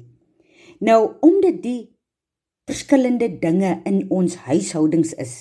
Nou 0.79 1.15
omdat 1.21 1.61
die 1.63 1.92
verskillende 2.70 3.27
dinge 3.41 3.82
in 3.89 4.05
ons 4.13 4.36
huishoudings 4.48 5.13
is. 5.20 5.34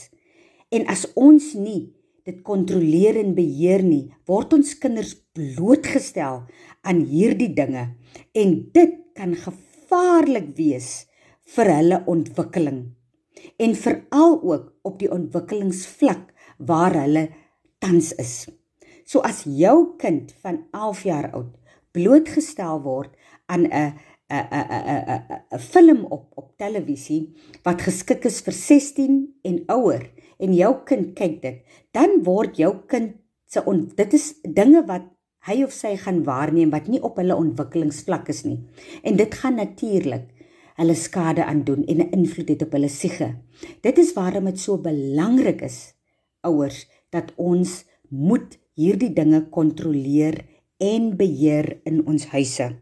En 0.72 0.86
as 0.90 1.04
ons 1.14 1.52
nie 1.54 1.92
dit 2.26 2.38
kontroleer 2.46 3.18
en 3.18 3.34
beheer 3.34 3.82
nie, 3.82 4.12
word 4.30 4.54
ons 4.56 4.74
kinders 4.78 5.14
blootgestel 5.34 6.44
aan 6.86 7.04
hierdie 7.10 7.50
dinge 7.54 7.88
en 8.38 8.56
dit 8.74 8.98
kan 9.18 9.34
gevaarlik 9.38 10.52
wees 10.58 10.90
vir 11.54 11.70
hulle 11.76 12.02
ontwikkeling 12.10 12.82
en 13.62 13.74
veral 13.76 14.36
ook 14.38 14.68
op 14.86 14.98
die 15.00 15.10
ontwikkelingsvlak 15.12 16.30
waar 16.62 16.94
hulle 16.96 17.26
tans 17.82 18.12
is. 18.22 18.46
So 19.04 19.20
as 19.26 19.42
jou 19.44 19.96
kind 19.98 20.30
van 20.44 20.62
11 20.70 21.02
jaar 21.10 21.28
oud 21.34 21.58
blootgestel 21.92 22.80
word 22.86 23.12
aan 23.46 23.66
'n 23.66 23.98
'n 24.32 24.46
'n 24.48 25.02
'n 25.14 25.22
'n 25.52 25.58
film 25.58 26.04
op 26.04 26.32
op 26.34 26.56
televisie 26.56 27.34
wat 27.64 27.82
geskik 27.82 28.24
is 28.24 28.40
vir 28.40 28.52
16 28.52 29.34
en 29.42 29.64
ouer 29.68 30.10
en 30.38 30.54
jou 30.54 30.74
kind 30.84 31.14
kyk 31.14 31.42
dit, 31.42 31.58
dan 31.92 32.22
word 32.24 32.56
jou 32.56 32.72
kind 32.86 33.16
se 33.46 33.60
dit 33.96 34.14
is 34.14 34.34
dinge 34.42 34.82
wat 34.88 35.04
hy 35.46 35.62
of 35.66 35.72
sy 35.74 35.96
gaan 35.98 36.22
waarneem 36.24 36.70
wat 36.70 36.88
nie 36.88 37.02
op 37.02 37.18
hulle 37.20 37.36
ontwikkelingsvlak 37.36 38.28
is 38.28 38.44
nie. 38.46 38.60
En 39.02 39.16
dit 39.16 39.34
gaan 39.34 39.58
natuurlik 39.58 40.30
hulle 40.78 40.94
skade 40.96 41.44
aandoen 41.44 41.84
en 41.84 41.98
'n 42.00 42.12
invloed 42.18 42.48
het 42.48 42.62
op 42.62 42.72
hulle 42.72 42.88
siege. 42.88 43.34
Dit 43.82 43.98
is 43.98 44.14
waarom 44.14 44.44
dit 44.44 44.58
so 44.58 44.78
belangrik 44.78 45.62
is 45.62 45.94
ouers 46.40 46.86
dat 47.10 47.32
ons 47.36 47.84
moet 48.08 48.58
hierdie 48.74 49.12
dinge 49.12 49.48
kontroleer 49.48 50.44
en 50.78 51.16
beheer 51.16 51.80
in 51.84 52.06
ons 52.06 52.26
huise. 52.26 52.72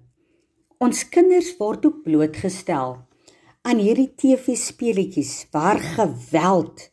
Ons 0.81 1.03
kinders 1.13 1.51
word 1.59 1.83
ook 1.85 1.97
blootgestel 2.07 2.95
aan 3.69 3.81
hierdie 3.85 4.15
TV 4.17 4.55
speletjies 4.57 5.33
waar 5.53 5.77
geweld 5.77 6.87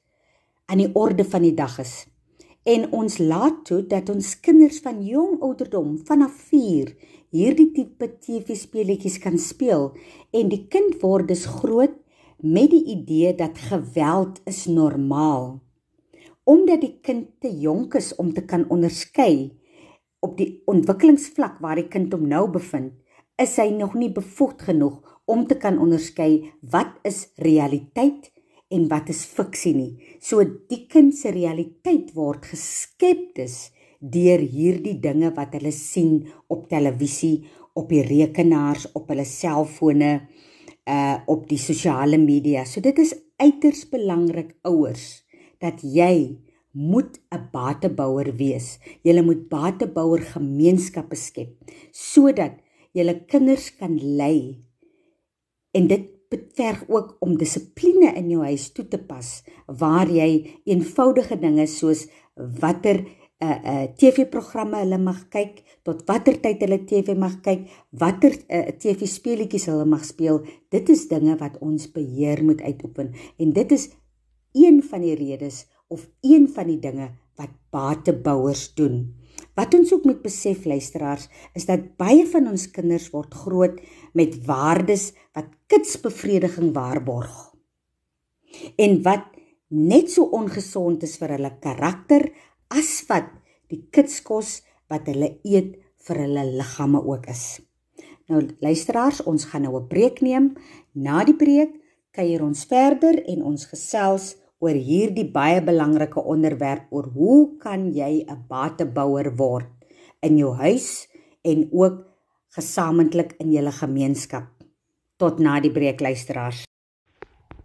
aan 0.68 0.82
die 0.82 0.90
orde 0.92 1.24
van 1.24 1.46
die 1.48 1.54
dag 1.56 1.78
is. 1.80 1.94
En 2.68 2.84
ons 2.92 3.16
laat 3.22 3.62
toe 3.70 3.78
dat 3.88 4.12
ons 4.12 4.34
kinders 4.44 4.82
van 4.84 5.00
jong 5.08 5.40
ouderdom 5.40 5.96
vanaf 6.10 6.36
4 6.50 6.92
hierdie 7.32 7.70
tipe 7.78 8.12
TV 8.26 8.60
speletjies 8.60 9.22
kan 9.24 9.40
speel 9.40 9.94
en 10.36 10.52
die 10.52 10.66
kind 10.68 11.00
word 11.00 11.32
dus 11.32 11.48
groot 11.62 11.96
met 12.44 12.68
die 12.76 12.84
idee 12.92 13.32
dat 13.40 13.64
geweld 13.72 14.44
is 14.52 14.66
normaal. 14.68 15.62
Omdat 16.44 16.84
die 16.84 16.98
kind 17.00 17.38
te 17.40 17.56
jonk 17.56 17.96
is 18.04 18.12
om 18.20 18.36
te 18.36 18.44
kan 18.44 18.68
onderskei 18.68 19.56
op 20.20 20.36
die 20.36 20.58
ontwikkelingsvlak 20.68 21.62
waar 21.64 21.80
die 21.80 21.88
kind 21.88 22.12
hom 22.12 22.28
nou 22.28 22.50
bevind 22.52 22.92
is 23.42 23.58
hy 23.62 23.70
nog 23.76 23.94
nie 23.96 24.10
bevoegd 24.14 24.68
genoeg 24.70 24.98
om 25.30 25.46
te 25.48 25.58
kan 25.62 25.78
onderskei 25.82 26.54
wat 26.72 26.98
is 27.08 27.28
realiteit 27.44 28.32
en 28.74 28.88
wat 28.92 29.12
is 29.14 29.24
fiksie 29.28 29.74
nie. 29.76 29.92
So 30.20 30.44
die 30.44 30.86
kind 30.92 31.16
se 31.16 31.32
realiteit 31.36 32.14
word 32.16 32.48
geskep 32.52 33.36
dus 33.38 33.70
deur 34.00 34.42
hierdie 34.42 34.98
dinge 35.02 35.32
wat 35.36 35.56
hulle 35.58 35.72
sien 35.74 36.28
op 36.54 36.68
televisie, 36.70 37.48
op 37.78 37.90
die 37.90 38.04
rekenaars, 38.06 38.90
op 38.98 39.10
hulle 39.14 39.26
selfone, 39.26 40.12
uh 40.88 41.18
op 41.28 41.48
die 41.50 41.60
sosiale 41.60 42.18
media. 42.18 42.66
So 42.66 42.82
dit 42.82 43.00
is 43.00 43.14
uiters 43.38 43.86
belangrik 43.92 44.56
ouers 44.66 45.24
dat 45.62 45.82
jy 45.84 46.38
moet 46.72 47.20
'n 47.34 47.50
batebouer 47.52 48.36
wees. 48.38 48.80
Jy 49.04 49.22
moet 49.22 49.50
batebouer 49.50 50.22
gemeenskappe 50.22 51.16
skep 51.16 51.54
sodat 51.92 52.58
jy 52.98 53.18
kinders 53.30 53.72
kan 53.78 53.98
lei. 54.18 54.64
En 55.78 55.88
dit 55.88 56.14
verg 56.58 56.84
ook 56.90 57.16
om 57.24 57.38
dissipline 57.40 58.12
in 58.20 58.32
jou 58.34 58.42
huis 58.44 58.72
toe 58.76 58.88
te 58.88 59.00
pas 59.00 59.28
waar 59.80 60.10
jy 60.12 60.60
eenvoudige 60.68 61.38
dinge 61.40 61.68
soos 61.72 62.08
watter 62.36 63.06
'n 63.38 63.46
uh, 63.46 63.52
eh, 63.52 63.58
uh, 63.64 63.84
eh, 63.84 63.90
TV-programme 63.94 64.78
hulle 64.82 64.98
mag 64.98 65.28
kyk, 65.30 65.62
tot 65.86 66.02
watter 66.10 66.40
tyd 66.42 66.62
hulle 66.66 66.80
TV 66.90 67.14
mag 67.16 67.36
kyk, 67.46 67.68
watter 67.92 68.34
uh, 68.34 68.40
eh, 68.50 68.74
TV-speletjies 68.74 69.68
hulle 69.70 69.86
mag 69.86 70.04
speel. 70.06 70.42
Dit 70.74 70.90
is 70.90 71.08
dinge 71.08 71.38
wat 71.38 71.60
ons 71.62 71.86
beheer 71.92 72.42
moet 72.44 72.62
uitoefen 72.62 73.14
en 73.38 73.54
dit 73.54 73.72
is 73.72 73.92
een 74.58 74.82
van 74.82 75.02
die 75.02 75.16
redes 75.16 75.68
of 75.88 76.10
een 76.22 76.48
van 76.50 76.68
die 76.68 76.80
dinge 76.80 77.12
wat 77.38 77.54
batebouers 77.70 78.74
doen. 78.74 79.14
Wat 79.58 79.74
ons 79.74 79.92
ook 79.94 80.06
moet 80.06 80.22
besef 80.22 80.66
luisteraars 80.70 81.26
is 81.58 81.66
dat 81.66 81.96
baie 81.98 82.28
van 82.30 82.50
ons 82.52 82.68
kinders 82.72 83.10
word 83.14 83.34
groot 83.34 83.80
met 84.14 84.38
waardes 84.46 85.10
wat 85.34 85.50
kitsbevrediging 85.72 86.76
waarborg. 86.76 87.34
En 88.78 89.02
wat 89.06 89.26
net 89.74 90.12
so 90.14 90.30
ongesond 90.38 91.04
is 91.04 91.18
vir 91.20 91.36
hulle 91.36 91.52
karakter 91.64 92.30
as 92.74 93.02
wat 93.10 93.34
die 93.72 93.82
kitskos 93.92 94.62
wat 94.92 95.10
hulle 95.10 95.34
eet 95.44 95.76
vir 96.08 96.22
hulle 96.24 96.46
liggame 96.54 97.02
ook 97.04 97.28
is. 97.34 97.60
Nou 98.28 98.44
luisteraars, 98.62 99.24
ons 99.24 99.46
gaan 99.50 99.64
nou 99.66 99.76
'n 99.80 99.88
breek 99.88 100.22
neem. 100.22 100.56
Na 100.94 101.24
die 101.24 101.36
breek 101.36 101.74
kuier 102.12 102.44
ons 102.44 102.66
verder 102.66 103.24
en 103.26 103.44
ons 103.44 103.66
gesels 103.66 104.36
oor 104.60 104.74
hierdie 104.74 105.28
baie 105.32 105.62
belangrike 105.62 106.22
onderwerp 106.22 106.90
oor 106.90 107.10
hoe 107.14 107.58
kan 107.62 107.92
jy 107.94 108.26
'n 108.26 108.46
batebouer 108.50 109.36
word 109.38 109.70
in 110.22 110.38
jou 110.38 110.54
huis 110.56 111.08
en 111.44 111.70
ook 111.72 112.06
gesamentlik 112.56 113.36
in 113.40 113.52
julle 113.52 113.72
gemeenskap. 113.72 114.48
Tot 115.18 115.40
na 115.40 115.60
die 115.60 115.72
breek 115.72 116.00
luisteraars. 116.00 116.66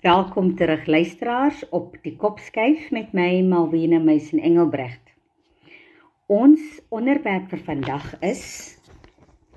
Welkom 0.02 0.57
terug 0.57 0.87
luisteraars 0.87 1.64
op 1.70 1.96
die 2.02 2.16
Kopskyf 2.16 2.90
met 2.90 3.12
my 3.12 3.40
Malwena 3.42 3.98
Meisen 3.98 4.38
Engelbrecht. 4.38 5.12
Ons 6.26 6.61
onderwerp 6.88 7.48
vir 7.50 7.59
vandag 7.59 8.20
is 8.20 8.76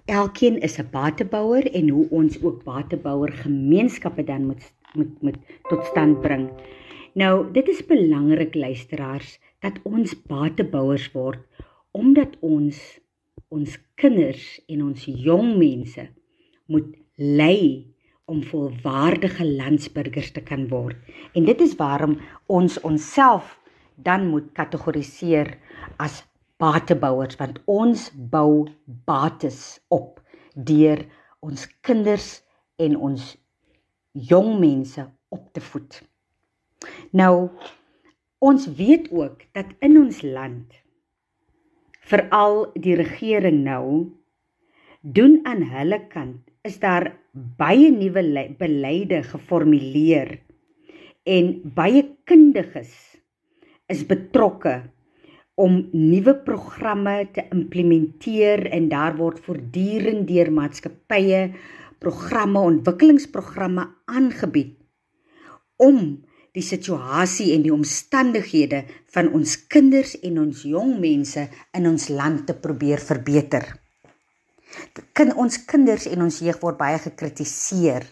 Elkeen 0.05 0.59
is 0.61 0.77
'n 0.77 0.89
batebouer 0.91 1.65
en 1.73 1.89
hoe 1.89 2.07
ons 2.09 2.43
ook 2.43 2.63
batebouer 2.63 3.31
gemeenskappe 3.31 4.23
dan 4.23 4.45
moet 4.45 4.73
moet 4.93 5.21
moet 5.21 5.37
tot 5.69 5.85
stand 5.85 6.21
bring. 6.21 6.49
Nou, 7.15 7.51
dit 7.55 7.67
is 7.71 7.77
belangrik 7.87 8.57
luisteraars 8.59 9.37
dat 9.63 9.77
ons 9.87 10.11
batebouers 10.27 11.07
word 11.13 11.39
omdat 11.95 12.33
ons 12.43 12.79
ons 13.55 13.75
kinders 13.95 14.43
en 14.67 14.81
ons 14.83 15.05
jong 15.07 15.53
mense 15.55 16.03
moet 16.67 16.89
lei 17.15 17.93
om 18.27 18.41
volwaardige 18.43 19.47
landsburgers 19.47 20.33
te 20.35 20.43
kan 20.43 20.65
word. 20.67 20.97
En 21.39 21.47
dit 21.47 21.61
is 21.63 21.77
waarom 21.79 22.17
ons 22.51 22.75
onsself 22.83 23.53
dan 23.95 24.27
moet 24.27 24.49
kategoriseer 24.59 25.53
as 26.03 26.17
batebouers 26.59 27.39
want 27.39 27.61
ons 27.71 28.09
bou 28.11 28.65
bates 29.07 29.61
op 29.87 30.19
deur 30.51 31.05
ons 31.39 31.63
kinders 31.79 32.27
en 32.75 32.99
ons 33.11 33.31
jong 34.33 34.51
mense 34.59 35.07
op 35.31 35.47
te 35.55 35.63
voed. 35.63 36.01
Nou 37.11 37.49
ons 38.45 38.67
weet 38.77 39.11
ook 39.11 39.45
dat 39.55 39.71
in 39.79 39.97
ons 39.97 40.21
land 40.21 40.73
veral 42.05 42.65
die 42.77 42.95
regering 42.99 43.63
nou 43.65 44.11
doen 45.01 45.39
aan 45.45 45.63
hulle 45.69 45.99
kant 46.09 46.41
is 46.65 46.79
daar 46.81 47.11
baie 47.33 47.91
nuwe 47.93 48.23
beleide 48.59 49.21
geformuleer 49.23 50.35
en 51.25 51.49
baie 51.77 52.03
kundiges 52.29 52.93
is 53.89 54.05
betrokke 54.09 54.75
om 55.55 55.77
nuwe 55.93 56.35
programme 56.45 57.15
te 57.33 57.45
implementeer 57.53 58.65
en 58.75 58.89
daar 58.91 59.15
word 59.17 59.39
voortdurend 59.45 60.27
deur 60.27 60.51
maatskappye 60.51 61.41
programme 62.03 62.59
ontwikkelingsprogramme 62.59 63.87
aangebied 64.05 64.75
om 65.81 66.24
die 66.55 66.63
situasie 66.63 67.51
en 67.55 67.65
die 67.65 67.73
omstandighede 67.73 68.85
van 69.11 69.31
ons 69.35 69.57
kinders 69.71 70.15
en 70.23 70.39
ons 70.45 70.63
jong 70.63 70.95
mense 71.01 71.43
in 71.75 71.89
ons 71.89 72.07
land 72.09 72.45
te 72.47 72.55
probeer 72.55 73.03
verbeter. 73.03 73.67
Kan 75.15 75.33
ons 75.39 75.57
kinders 75.67 76.07
en 76.11 76.23
ons 76.25 76.39
jeug 76.43 76.59
word 76.63 76.79
baie 76.79 76.99
gekritiseer 77.03 78.07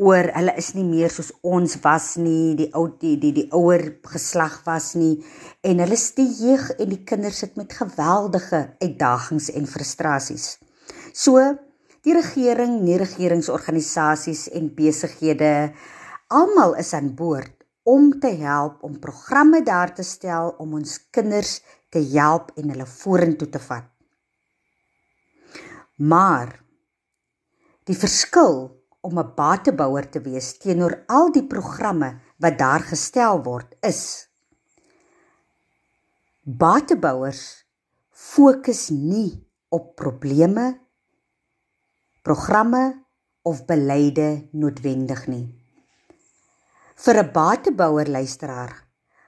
oor 0.00 0.30
hulle 0.32 0.54
is 0.56 0.70
nie 0.72 0.86
meer 0.86 1.12
soos 1.12 1.28
ons 1.44 1.74
was 1.84 2.14
nie, 2.16 2.56
die 2.56 2.70
ou 2.78 2.86
die 3.02 3.18
die 3.20 3.34
die 3.36 3.46
ouer 3.52 3.82
geslag 4.08 4.62
was 4.64 4.94
nie 4.96 5.18
en 5.66 5.82
hulle 5.84 5.98
is 5.98 6.06
die 6.16 6.28
jeug 6.40 6.70
en 6.78 6.88
die 6.88 7.02
kinders 7.06 7.42
sit 7.44 7.58
met 7.60 7.76
geweldige 7.76 8.62
uitdagings 8.80 9.50
en 9.52 9.68
frustrasies. 9.68 10.56
So 11.12 11.36
die 12.00 12.16
regering, 12.16 12.80
nie 12.80 12.96
regeringsorganisasies 12.96 14.46
en 14.56 14.72
besighede 14.72 15.52
almal 16.32 16.78
is 16.80 16.94
aan 16.96 17.12
boord 17.18 17.59
om 17.90 18.10
te 18.22 18.30
help 18.38 18.82
om 18.86 18.98
programme 19.02 19.62
daar 19.66 19.94
te 19.94 20.06
stel 20.06 20.54
om 20.62 20.74
ons 20.78 20.96
kinders 21.10 21.58
te 21.90 22.02
help 22.12 22.52
en 22.60 22.70
hulle 22.70 22.86
vorentoe 22.86 23.48
te 23.50 23.62
vat. 23.66 23.88
Maar 25.96 26.52
die 27.90 27.96
verskil 27.98 28.56
om 29.00 29.18
'n 29.18 29.32
batebouer 29.36 30.10
te 30.10 30.20
wees 30.20 30.58
teenoor 30.58 31.02
al 31.06 31.32
die 31.32 31.46
programme 31.46 32.20
wat 32.38 32.58
daar 32.58 32.84
gestel 32.92 33.42
word 33.42 33.74
is 33.80 34.28
batebouers 36.42 37.64
fokus 38.10 38.88
nie 38.90 39.46
op 39.68 39.96
probleme 39.96 40.80
programme 42.22 43.04
of 43.42 43.64
beleide 43.64 44.48
noodwendig 44.52 45.26
nie 45.26 45.59
vir 47.04 47.16
'n 47.22 47.32
batebouer 47.32 48.08
luisteraar 48.08 48.72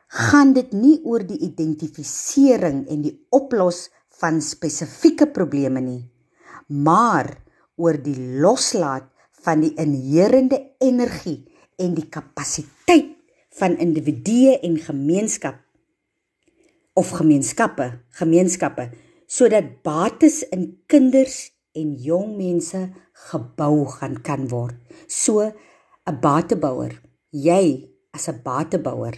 gaan 0.08 0.52
dit 0.52 0.72
nie 0.72 1.00
oor 1.04 1.24
die 1.26 1.38
identifisering 1.38 2.88
en 2.88 3.02
die 3.02 3.16
oplos 3.30 3.90
van 4.20 4.40
spesifieke 4.40 5.26
probleme 5.26 5.80
nie 5.80 6.02
maar 6.68 7.28
oor 7.76 7.96
die 7.98 8.18
loslaat 8.40 9.08
van 9.44 9.64
die 9.64 9.74
inherende 9.80 10.58
energie 10.80 11.42
en 11.76 11.94
die 11.96 12.08
kapasiteit 12.08 13.16
van 13.58 13.76
individue 13.76 14.58
en 14.64 14.78
gemeenskap 14.80 15.58
of 16.94 17.11
gemeenskappe, 17.16 17.88
gemeenskappe 18.20 18.90
sodat 19.26 19.80
bates 19.85 20.42
in 20.52 20.66
kinders 20.87 21.52
en 21.72 21.94
jong 21.96 22.35
mense 22.37 22.80
gebou 23.30 23.87
gaan 23.88 24.18
kan 24.20 24.48
word. 24.48 24.76
So 25.08 25.40
'n 25.40 26.20
batebouer, 26.20 27.00
jy 27.33 27.88
as 28.12 28.29
'n 28.29 28.42
batebouer 28.45 29.16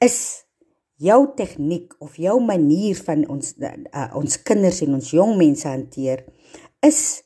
is 0.00 0.46
jou 0.96 1.34
tegniek 1.34 1.94
of 1.98 2.16
jou 2.16 2.38
manier 2.40 2.94
van 2.94 3.26
ons 3.28 3.54
uh, 3.58 4.10
ons 4.14 4.42
kinders 4.42 4.82
en 4.82 4.94
ons 4.94 5.10
jong 5.10 5.36
mense 5.36 5.66
hanteer 5.68 6.24
is 6.82 7.22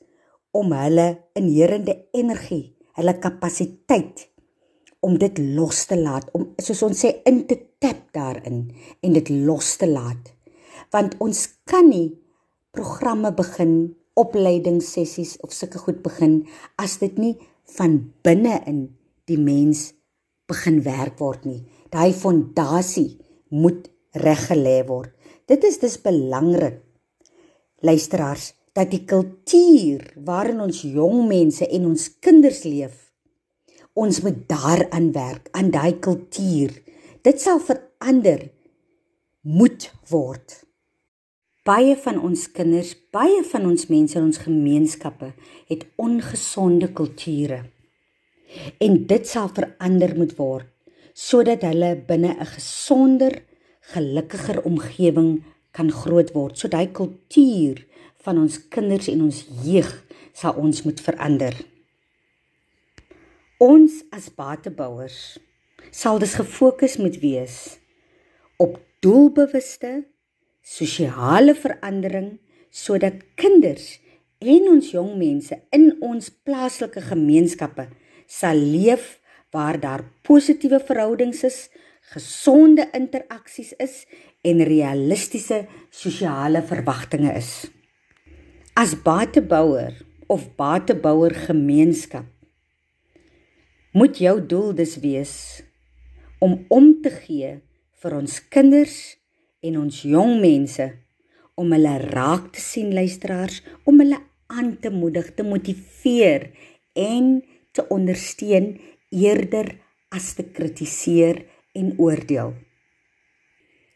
om 0.56 0.72
hulle 0.72 1.06
inherende 1.36 2.08
energie, 2.16 2.72
hulle 2.96 3.18
kapasiteit 3.20 4.30
om 5.04 5.18
dit 5.20 5.38
los 5.38 5.84
te 5.86 5.98
laat, 6.00 6.30
om 6.34 6.48
soos 6.58 6.82
ons 6.82 7.02
sê 7.04 7.12
in 7.28 7.44
te 7.46 7.58
tap 7.78 8.08
daarin 8.16 8.64
en 9.04 9.12
dit 9.12 9.28
los 9.44 9.76
te 9.76 9.86
laat. 9.86 10.32
Want 10.94 11.18
ons 11.20 11.42
kan 11.68 11.86
nie 11.90 12.16
programme 12.72 13.34
begin, 13.36 13.94
opleidingssessies 14.16 15.36
of 15.44 15.52
sulke 15.52 15.78
goed 15.82 16.00
begin 16.04 16.46
as 16.80 16.96
dit 17.02 17.18
nie 17.20 17.34
van 17.76 17.98
binne 18.24 18.62
in 18.64 18.86
die 19.28 19.36
mens 19.36 19.90
begin 20.50 20.82
werk 20.86 21.18
word 21.20 21.46
nie. 21.46 21.62
Daai 21.92 22.12
fondasie 22.14 23.18
moet 23.50 23.88
reggelê 24.16 24.80
word. 24.88 25.12
Dit 25.46 25.64
is 25.64 25.78
dis 25.82 25.98
belangrik. 26.02 26.80
Luisteraars, 27.84 28.52
dat 28.76 28.90
die 28.92 29.04
kultuur 29.08 30.02
waarin 30.26 30.60
ons 30.66 30.82
jong 30.84 31.24
mense 31.28 31.64
en 31.64 31.86
ons 31.88 32.08
kinders 32.20 32.64
leef, 32.68 32.96
ons 33.96 34.20
moet 34.24 34.42
daaraan 34.50 35.08
werk 35.14 35.48
aan 35.56 35.70
daai 35.72 35.96
kultuur. 36.04 36.74
Dit 37.24 37.40
sal 37.40 37.62
verander 37.64 38.50
moet 39.46 39.88
word. 40.10 40.60
Baie 41.66 41.96
van 41.98 42.20
ons 42.22 42.44
kinders, 42.54 42.92
baie 43.10 43.40
van 43.48 43.64
ons 43.66 43.88
mense 43.90 44.18
in 44.18 44.28
ons 44.28 44.42
gemeenskappe 44.44 45.32
het 45.70 45.86
ongesonde 45.98 46.92
kulture. 46.94 47.64
En 48.78 49.06
dit 49.06 49.28
sal 49.28 49.50
verander 49.54 50.16
moet 50.16 50.34
word 50.38 50.72
sodat 51.16 51.62
hulle 51.64 51.94
binne 52.08 52.36
'n 52.36 52.46
gesonder, 52.46 53.42
gelukkiger 53.92 54.62
omgewing 54.68 55.44
kan 55.72 55.90
groot 55.90 56.32
word. 56.32 56.58
So 56.58 56.68
daai 56.68 56.92
kultuur 56.92 57.86
van 58.24 58.38
ons 58.38 58.68
kinders 58.68 59.08
en 59.08 59.22
ons 59.22 59.46
jeug 59.64 60.04
sal 60.32 60.54
ons 60.60 60.82
moet 60.82 61.00
verander. 61.00 61.54
Ons 63.58 64.02
as 64.12 64.28
batebouers 64.28 65.38
sal 65.90 66.18
dus 66.18 66.34
gefokus 66.36 66.96
moet 67.00 67.16
wees 67.22 67.78
op 68.60 68.76
doelbewuste 69.00 70.04
sosiale 70.60 71.54
verandering 71.54 72.34
sodat 72.70 73.22
kinders 73.40 73.94
en 74.44 74.68
ons 74.68 74.90
jong 74.92 75.14
mense 75.16 75.56
in 75.72 75.86
ons 76.04 76.28
plaaslike 76.44 77.00
gemeenskappe 77.00 77.86
sal 78.26 78.58
leef 78.58 79.16
waar 79.54 79.78
daar 79.80 80.04
positiewe 80.26 80.80
verhoudings 80.84 81.42
is, 81.46 81.68
gesonde 82.12 82.86
interaksies 82.94 83.72
is 83.82 84.04
en 84.46 84.62
realistiese 84.66 85.64
sosiale 85.90 86.62
verwagtinge 86.62 87.32
is. 87.34 87.66
As 88.76 88.94
batebouer 89.02 89.96
of 90.30 90.48
batebouer 90.58 91.34
gemeenskap 91.46 92.26
moet 93.96 94.18
jou 94.20 94.36
doel 94.44 94.74
dus 94.76 94.98
wees 95.00 95.34
om 96.44 96.58
om 96.68 96.90
te 97.02 97.10
gee 97.22 97.54
vir 98.02 98.16
ons 98.18 98.38
kinders 98.52 99.16
en 99.64 99.78
ons 99.80 100.02
jong 100.04 100.36
mense 100.42 100.86
om 101.56 101.72
hulle 101.72 101.94
raak 102.12 102.50
te 102.52 102.60
sien 102.60 102.92
luisteraars 102.94 103.62
om 103.88 104.02
hulle 104.02 104.20
aan 104.52 104.74
te 104.82 104.92
moedig 104.92 105.32
te 105.34 105.46
motiveer 105.46 106.50
en 106.92 107.40
te 107.40 107.55
ondersteun 107.92 108.78
eerder 109.12 109.74
as 110.14 110.32
te 110.38 110.46
kritiseer 110.56 111.44
en 111.76 111.92
oordeel 112.00 112.54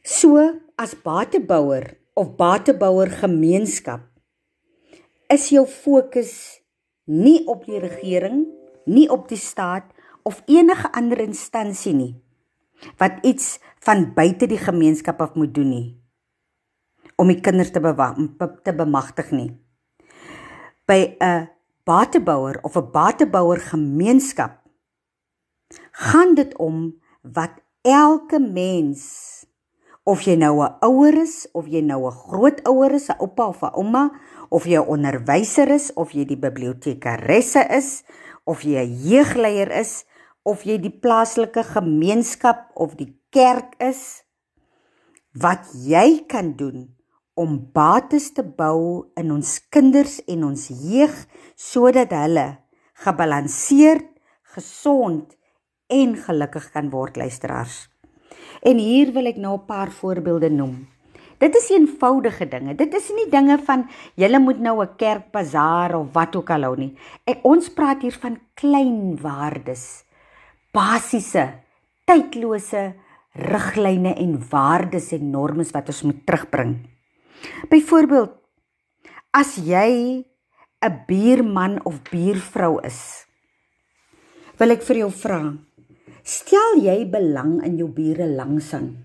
so 0.05 0.37
as 0.77 0.95
batebouer 1.05 1.97
of 2.21 2.37
batebouer 2.37 3.11
gemeenskap 3.23 4.05
is 5.31 5.49
jou 5.55 5.65
fokus 5.71 6.33
nie 7.11 7.41
op 7.51 7.65
die 7.67 7.79
regering, 7.79 8.45
nie 8.87 9.07
op 9.11 9.29
die 9.31 9.39
staat 9.39 9.87
of 10.27 10.43
enige 10.51 10.91
ander 10.93 11.23
instansie 11.23 11.95
nie 11.95 12.13
wat 12.99 13.25
iets 13.27 13.59
van 13.85 14.11
buite 14.17 14.49
die 14.49 14.61
gemeenskap 14.61 15.21
af 15.21 15.37
moet 15.37 15.55
doen 15.55 15.71
nie 15.71 15.89
om 17.21 17.29
die 17.29 17.41
kinders 17.45 17.73
te 17.73 17.81
te 18.65 18.73
bemagtig 18.73 19.31
nie. 19.31 19.51
By 20.89 21.17
'n 21.21 21.49
batebouer 21.91 22.59
of 22.63 22.77
'n 22.77 22.91
batebouer 22.93 23.61
gemeenskap 23.73 24.61
gaan 26.07 26.35
dit 26.35 26.57
om 26.59 26.95
wat 27.23 27.55
elke 27.83 28.39
mens 28.39 29.03
of 30.05 30.23
jy 30.23 30.37
nou 30.37 30.63
'n 30.65 30.77
ouer 30.81 31.15
is 31.23 31.49
of 31.53 31.67
jy 31.67 31.81
nou 31.81 32.07
'n 32.07 32.19
grootouer 32.27 32.93
is, 32.95 33.09
'n 33.09 33.19
oupa 33.19 33.47
of 33.49 33.63
'n 33.63 33.75
ouma 33.75 34.05
of 34.49 34.65
jy 34.65 34.79
'n 34.79 34.89
onderwyser 34.89 35.69
is 35.69 35.93
of 35.95 36.13
jy 36.13 36.25
die 36.25 36.39
bibliotekaresse 36.39 37.67
is 37.71 38.03
of 38.45 38.63
jy 38.63 38.79
'n 38.83 38.97
jeugleier 39.09 39.71
is 39.71 40.05
of 40.43 40.65
jy 40.65 40.79
die 40.79 40.99
plaaslike 41.01 41.63
gemeenskap 41.63 42.71
of 42.75 42.95
die 42.97 43.21
kerk 43.31 43.75
is 43.79 44.25
wat 45.33 45.69
jy 45.75 46.25
kan 46.27 46.57
doen 46.57 47.00
om 47.41 47.57
bates 47.75 48.31
te 48.37 48.45
bou 48.45 49.09
in 49.21 49.33
ons 49.33 49.57
kinders 49.73 50.19
en 50.29 50.45
ons 50.51 50.67
jeug 50.69 51.15
sodat 51.57 52.13
hulle 52.13 52.47
gebalanseerd, 53.01 54.07
gesond 54.55 55.37
en 55.89 56.17
gelukkig 56.21 56.67
kan 56.75 56.91
word 56.93 57.17
luisteraars. 57.17 57.87
En 58.61 58.77
hier 58.77 59.15
wil 59.17 59.31
ek 59.31 59.39
nou 59.41 59.57
'n 59.57 59.67
paar 59.67 59.91
voorbeelde 59.91 60.51
noem. 60.51 60.87
Dit 61.41 61.57
is 61.57 61.71
eenvoudige 61.71 62.45
dinge. 62.49 62.75
Dit 62.77 62.95
is 62.95 63.09
nie 63.17 63.31
dinge 63.31 63.57
van 63.65 63.89
julle 64.15 64.39
moet 64.39 64.61
nou 64.61 64.83
'n 64.83 64.97
kerkbazaar 64.97 65.95
of 65.95 66.13
wat 66.13 66.37
ook 66.37 66.51
al 66.51 66.63
hou 66.63 66.77
nie. 66.77 66.97
Ek 67.25 67.39
ons 67.43 67.71
praat 67.71 68.03
hier 68.03 68.19
van 68.21 68.39
klein 68.55 69.17
waardes. 69.17 70.05
Basiese, 70.73 71.53
tydlose 72.05 72.95
riglyne 73.33 74.15
en 74.15 74.49
waardes 74.51 75.13
en 75.13 75.31
normes 75.31 75.71
wat 75.71 75.87
ons 75.87 76.03
moet 76.03 76.27
terugbring. 76.27 77.00
Byvoorbeeld, 77.71 78.33
as 79.33 79.57
jy 79.57 80.25
'n 80.83 80.95
buurman 81.07 81.81
of 81.85 82.03
buurvrou 82.11 82.81
is, 82.85 83.27
wil 84.59 84.71
ek 84.71 84.83
vir 84.83 84.97
jou 84.97 85.11
vra, 85.11 85.57
stel 86.23 86.81
jy 86.81 87.05
belang 87.11 87.63
in 87.65 87.77
jou 87.79 87.89
bure 87.89 88.27
langsaan? 88.27 89.05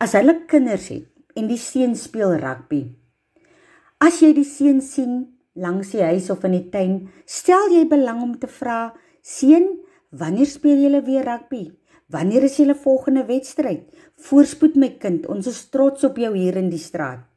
As 0.00 0.12
hulle 0.12 0.44
kinders 0.46 0.88
het, 0.88 1.08
en 1.34 1.48
die 1.50 1.58
seun 1.58 1.94
speel 1.98 2.36
rugby. 2.38 2.84
As 4.02 4.20
jy 4.22 4.32
die 4.36 4.46
seun 4.46 4.80
sien 4.84 5.14
langs 5.54 5.92
die 5.94 6.02
huis 6.02 6.30
of 6.30 6.44
in 6.46 6.54
die 6.56 6.68
tuin, 6.70 6.96
stel 7.26 7.70
jy 7.72 7.84
belang 7.90 8.22
om 8.22 8.34
te 8.38 8.50
vra: 8.50 8.94
"Seun, 9.22 9.80
wanneer 10.10 10.46
speel 10.46 10.78
julle 10.86 11.02
weer 11.02 11.24
rugby? 11.24 11.70
Wanneer 12.08 12.44
is 12.44 12.58
julle 12.58 12.74
volgende 12.74 13.24
wedstryd? 13.26 13.88
Voorspoed 14.28 14.76
my 14.76 14.90
kind, 14.98 15.26
ons 15.26 15.46
is 15.46 15.70
trots 15.70 16.04
op 16.04 16.18
jou 16.18 16.34
hier 16.36 16.56
in 16.56 16.70
die 16.70 16.78
straat." 16.78 17.33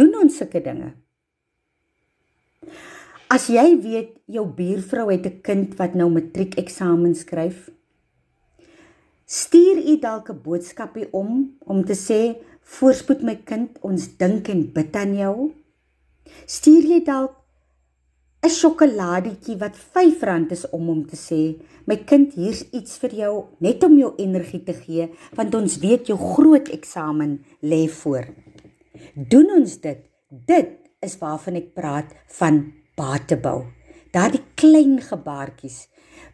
Doen 0.00 0.14
ons 0.22 0.36
sulke 0.40 0.62
dinge. 0.64 0.94
As 3.30 3.50
jy 3.52 3.66
weet 3.84 4.14
jou 4.32 4.46
buurvrou 4.48 5.10
het 5.10 5.26
'n 5.26 5.40
kind 5.42 5.76
wat 5.76 5.94
nou 5.94 6.08
matriekeksamen 6.10 7.14
skryf, 7.14 7.68
stuur 9.26 9.76
u 9.92 9.98
dalk 9.98 10.30
'n 10.30 10.42
boodskapie 10.42 11.12
om 11.12 11.58
om 11.66 11.84
te 11.84 11.94
sê 11.94 12.22
Voorspoed 12.70 13.22
my 13.22 13.34
kind, 13.34 13.78
ons 13.82 14.04
dink 14.20 14.48
en 14.48 14.60
bid 14.72 14.96
aan 14.96 15.14
jou. 15.18 15.36
Stuur 16.46 16.84
jy 16.92 17.00
dalk 17.04 17.34
'n 18.42 18.48
sjokoladietjie 18.48 19.56
wat 19.58 19.76
R5 19.76 20.50
is 20.50 20.64
om 20.70 20.86
hom 20.86 21.02
te 21.06 21.16
sê, 21.16 21.60
my 21.84 21.96
kind, 21.96 22.32
hier's 22.34 22.62
iets 22.72 22.96
vir 22.98 23.10
jou 23.10 23.34
net 23.58 23.84
om 23.84 23.98
jou 23.98 24.14
energie 24.16 24.62
te 24.64 24.72
gee, 24.72 25.10
want 25.36 25.54
ons 25.54 25.78
weet 25.78 26.06
jou 26.06 26.18
groot 26.18 26.68
eksamen 26.68 27.44
lê 27.60 27.88
voor. 27.88 28.24
Doen 29.14 29.50
ons 29.60 29.76
dit? 29.80 30.00
Dit 30.28 30.76
is 31.00 31.16
waarvan 31.18 31.56
ek 31.60 31.72
praat 31.74 32.12
van 32.38 32.62
batebou. 32.98 33.64
Daardie 34.12 34.42
klein 34.58 34.98
gebaartjies. 35.02 35.86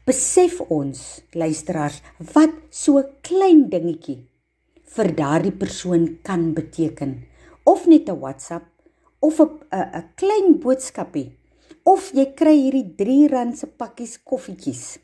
Besef 0.07 0.61
ons, 0.71 1.01
luisteraars, 1.35 2.01
wat 2.35 2.55
so 2.71 3.03
klein 3.27 3.67
dingetjie 3.71 4.23
vir 4.97 5.11
daardie 5.19 5.53
persoon 5.53 6.07
kan 6.25 6.53
beteken 6.57 7.27
of 7.67 7.87
net 7.87 8.09
'n 8.09 8.21
WhatsApp 8.21 8.67
of 9.21 9.41
'n 9.41 9.51
'n 9.73 10.05
klein 10.17 10.59
boodskapie 10.63 11.33
of 11.85 12.13
jy 12.15 12.27
kry 12.35 12.57
hierdie 12.57 12.91
R3 12.97 13.55
se 13.57 13.67
pakkies 13.67 14.19
koffietjies. 14.25 14.99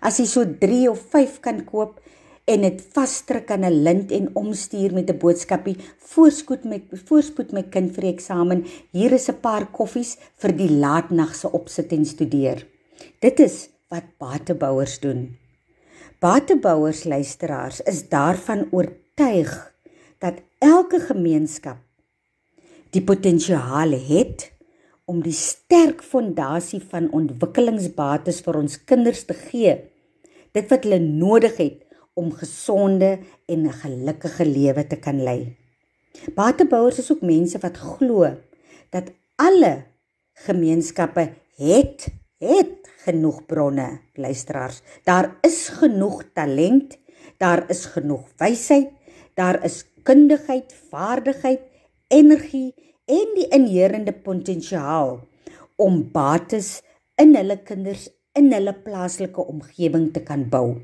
As 0.00 0.18
jy 0.18 0.26
so 0.26 0.44
3 0.44 0.88
of 0.88 1.00
5 1.14 1.40
kan 1.40 1.64
koop 1.64 2.00
en 2.46 2.62
dit 2.62 2.82
vasdruk 2.94 3.50
aan 3.50 3.64
'n 3.66 3.82
lint 3.82 4.12
en 4.12 4.30
omstuur 4.34 4.92
met 4.94 5.10
'n 5.10 5.18
boodskapie: 5.18 5.76
"Voorspoed 5.98 6.64
met 6.64 6.82
voorspoed 7.04 7.52
my 7.52 7.62
kind 7.62 7.94
vir 7.94 8.02
die 8.02 8.12
eksamen. 8.12 8.64
Hier 8.92 9.12
is 9.12 9.28
'n 9.28 9.40
paar 9.40 9.66
koffies 9.66 10.16
vir 10.36 10.52
die 10.52 10.70
laatnagse 10.70 11.52
opsit 11.52 11.92
en 11.92 12.04
studeer." 12.04 12.66
Dit 13.20 13.40
is 13.40 13.68
wat 13.88 14.04
batebouers 14.18 15.00
doen. 15.00 15.36
Batebouers 16.18 17.04
luisteraars 17.04 17.80
is 17.80 18.08
daarvan 18.08 18.68
oortuig 18.70 19.74
dat 20.18 20.34
elke 20.58 21.00
gemeenskap 21.00 21.76
die 22.90 23.02
potensiaal 23.02 23.90
het 23.90 24.52
om 25.04 25.22
die 25.22 25.32
sterk 25.32 26.02
fondasie 26.02 26.80
van 26.90 27.10
ontwikkelingsbates 27.12 28.40
vir 28.40 28.56
ons 28.56 28.84
kinders 28.84 29.24
te 29.24 29.34
gee. 29.34 29.76
Dit 30.52 30.70
wat 30.70 30.84
hulle 30.84 30.98
nodig 30.98 31.56
het 31.56 31.85
om 32.16 32.32
gesonde 32.32 33.18
en 33.46 33.66
'n 33.68 33.72
gelukkige 33.82 34.44
lewe 34.44 34.86
te 34.86 34.96
kan 34.96 35.22
lei. 35.22 35.56
Batebouers 36.34 36.98
is 36.98 37.12
ook 37.12 37.20
mense 37.20 37.58
wat 37.58 37.76
glo 37.76 38.36
dat 38.90 39.12
alle 39.36 39.84
gemeenskappe 40.32 41.32
het 41.56 42.08
het 42.38 42.88
genoeg 43.04 43.46
bronne, 43.46 44.00
luisteraars. 44.14 44.82
Daar 45.04 45.38
is 45.40 45.68
genoeg 45.68 46.24
talent, 46.32 46.98
daar 47.40 47.64
is 47.70 47.84
genoeg 47.84 48.28
wysheid, 48.36 48.90
daar 49.34 49.64
is 49.64 49.84
kundigheid, 50.02 50.74
vaardigheid, 50.90 51.60
energie 52.08 52.74
en 53.04 53.32
die 53.34 53.48
inherende 53.48 54.12
potensiaal 54.12 55.20
om 55.76 56.02
bates 56.12 56.82
in 57.20 57.34
hulle 57.36 57.58
kinders 57.64 58.08
in 58.36 58.52
hulle 58.52 58.74
plaaslike 58.84 59.40
omgewing 59.40 60.10
te 60.12 60.20
kan 60.20 60.44
bou. 60.52 60.76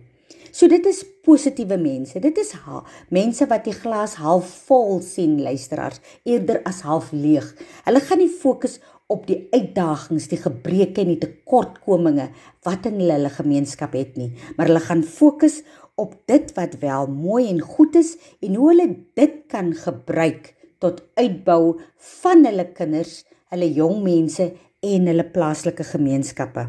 So 0.52 0.68
dit 0.68 0.86
is 0.88 1.02
positiewe 1.26 1.78
mense. 1.80 2.20
Dit 2.22 2.38
is 2.42 2.52
ha, 2.64 2.82
mense 3.14 3.46
wat 3.50 3.66
die 3.68 3.76
glas 3.76 4.16
half 4.22 4.48
vol 4.68 5.00
sien, 5.04 5.38
luisteraars, 5.42 6.02
eerder 6.28 6.62
as 6.68 6.82
half 6.86 7.12
leeg. 7.14 7.46
Hulle 7.86 8.02
gaan 8.04 8.22
nie 8.22 8.30
fokus 8.32 8.80
op 9.12 9.26
die 9.28 9.42
uitdagings, 9.52 10.28
die 10.30 10.40
gebreke 10.40 11.02
en 11.02 11.12
die 11.12 11.20
tekortkominge 11.20 12.30
wat 12.66 12.88
in 12.88 12.98
hulle, 13.00 13.18
hulle 13.18 13.32
gemeenskap 13.34 13.96
het 13.98 14.16
nie, 14.20 14.32
maar 14.56 14.70
hulle 14.70 14.82
gaan 14.84 15.04
fokus 15.04 15.60
op 16.00 16.14
dit 16.30 16.52
wat 16.56 16.78
wel 16.80 17.10
mooi 17.12 17.46
en 17.50 17.60
goed 17.60 17.98
is 18.00 18.14
en 18.40 18.56
hoe 18.56 18.70
hulle 18.72 18.88
dit 19.18 19.42
kan 19.52 19.74
gebruik 19.76 20.54
tot 20.82 21.02
uitbou 21.20 21.78
van 22.22 22.46
hulle 22.48 22.66
kinders, 22.74 23.20
hulle 23.52 23.68
jong 23.76 24.00
mense 24.02 24.48
en 24.82 25.10
hulle 25.12 25.28
plaaslike 25.34 25.84
gemeenskappe. 25.92 26.66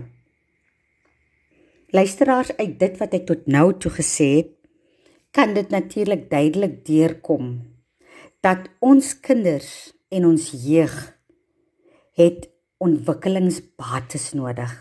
Luisteraars 1.93 2.49
uit 2.57 2.79
dit 2.81 2.95
wat 2.97 3.11
ek 3.13 3.25
tot 3.29 3.43
nou 3.53 3.67
toe 3.77 3.91
gesê 3.93 4.25
het, 4.39 4.47
kan 5.29 5.51
dit 5.53 5.69
natuurlik 5.69 6.23
duidelik 6.31 6.79
deurkom 6.87 7.51
dat 8.41 8.65
ons 8.81 9.11
kinders 9.21 9.93
en 10.09 10.25
ons 10.25 10.47
jeug 10.65 10.95
het 12.17 12.47
ontwikkelingsbates 12.81 14.31
nodig. 14.33 14.73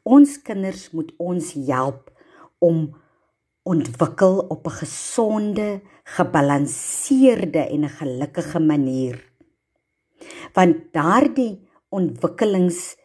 Ons 0.00 0.38
kinders 0.40 0.86
moet 0.96 1.10
ons 1.20 1.50
help 1.68 2.08
om 2.56 2.88
ontwikkel 3.68 4.40
op 4.48 4.64
'n 4.66 4.78
gesonde, 4.80 5.82
gebalanseerde 6.16 7.68
en 7.68 7.84
'n 7.84 7.96
gelukkige 8.00 8.60
manier. 8.60 9.20
Want 10.56 10.88
daardie 10.92 11.68
ontwikkelings 11.88 12.96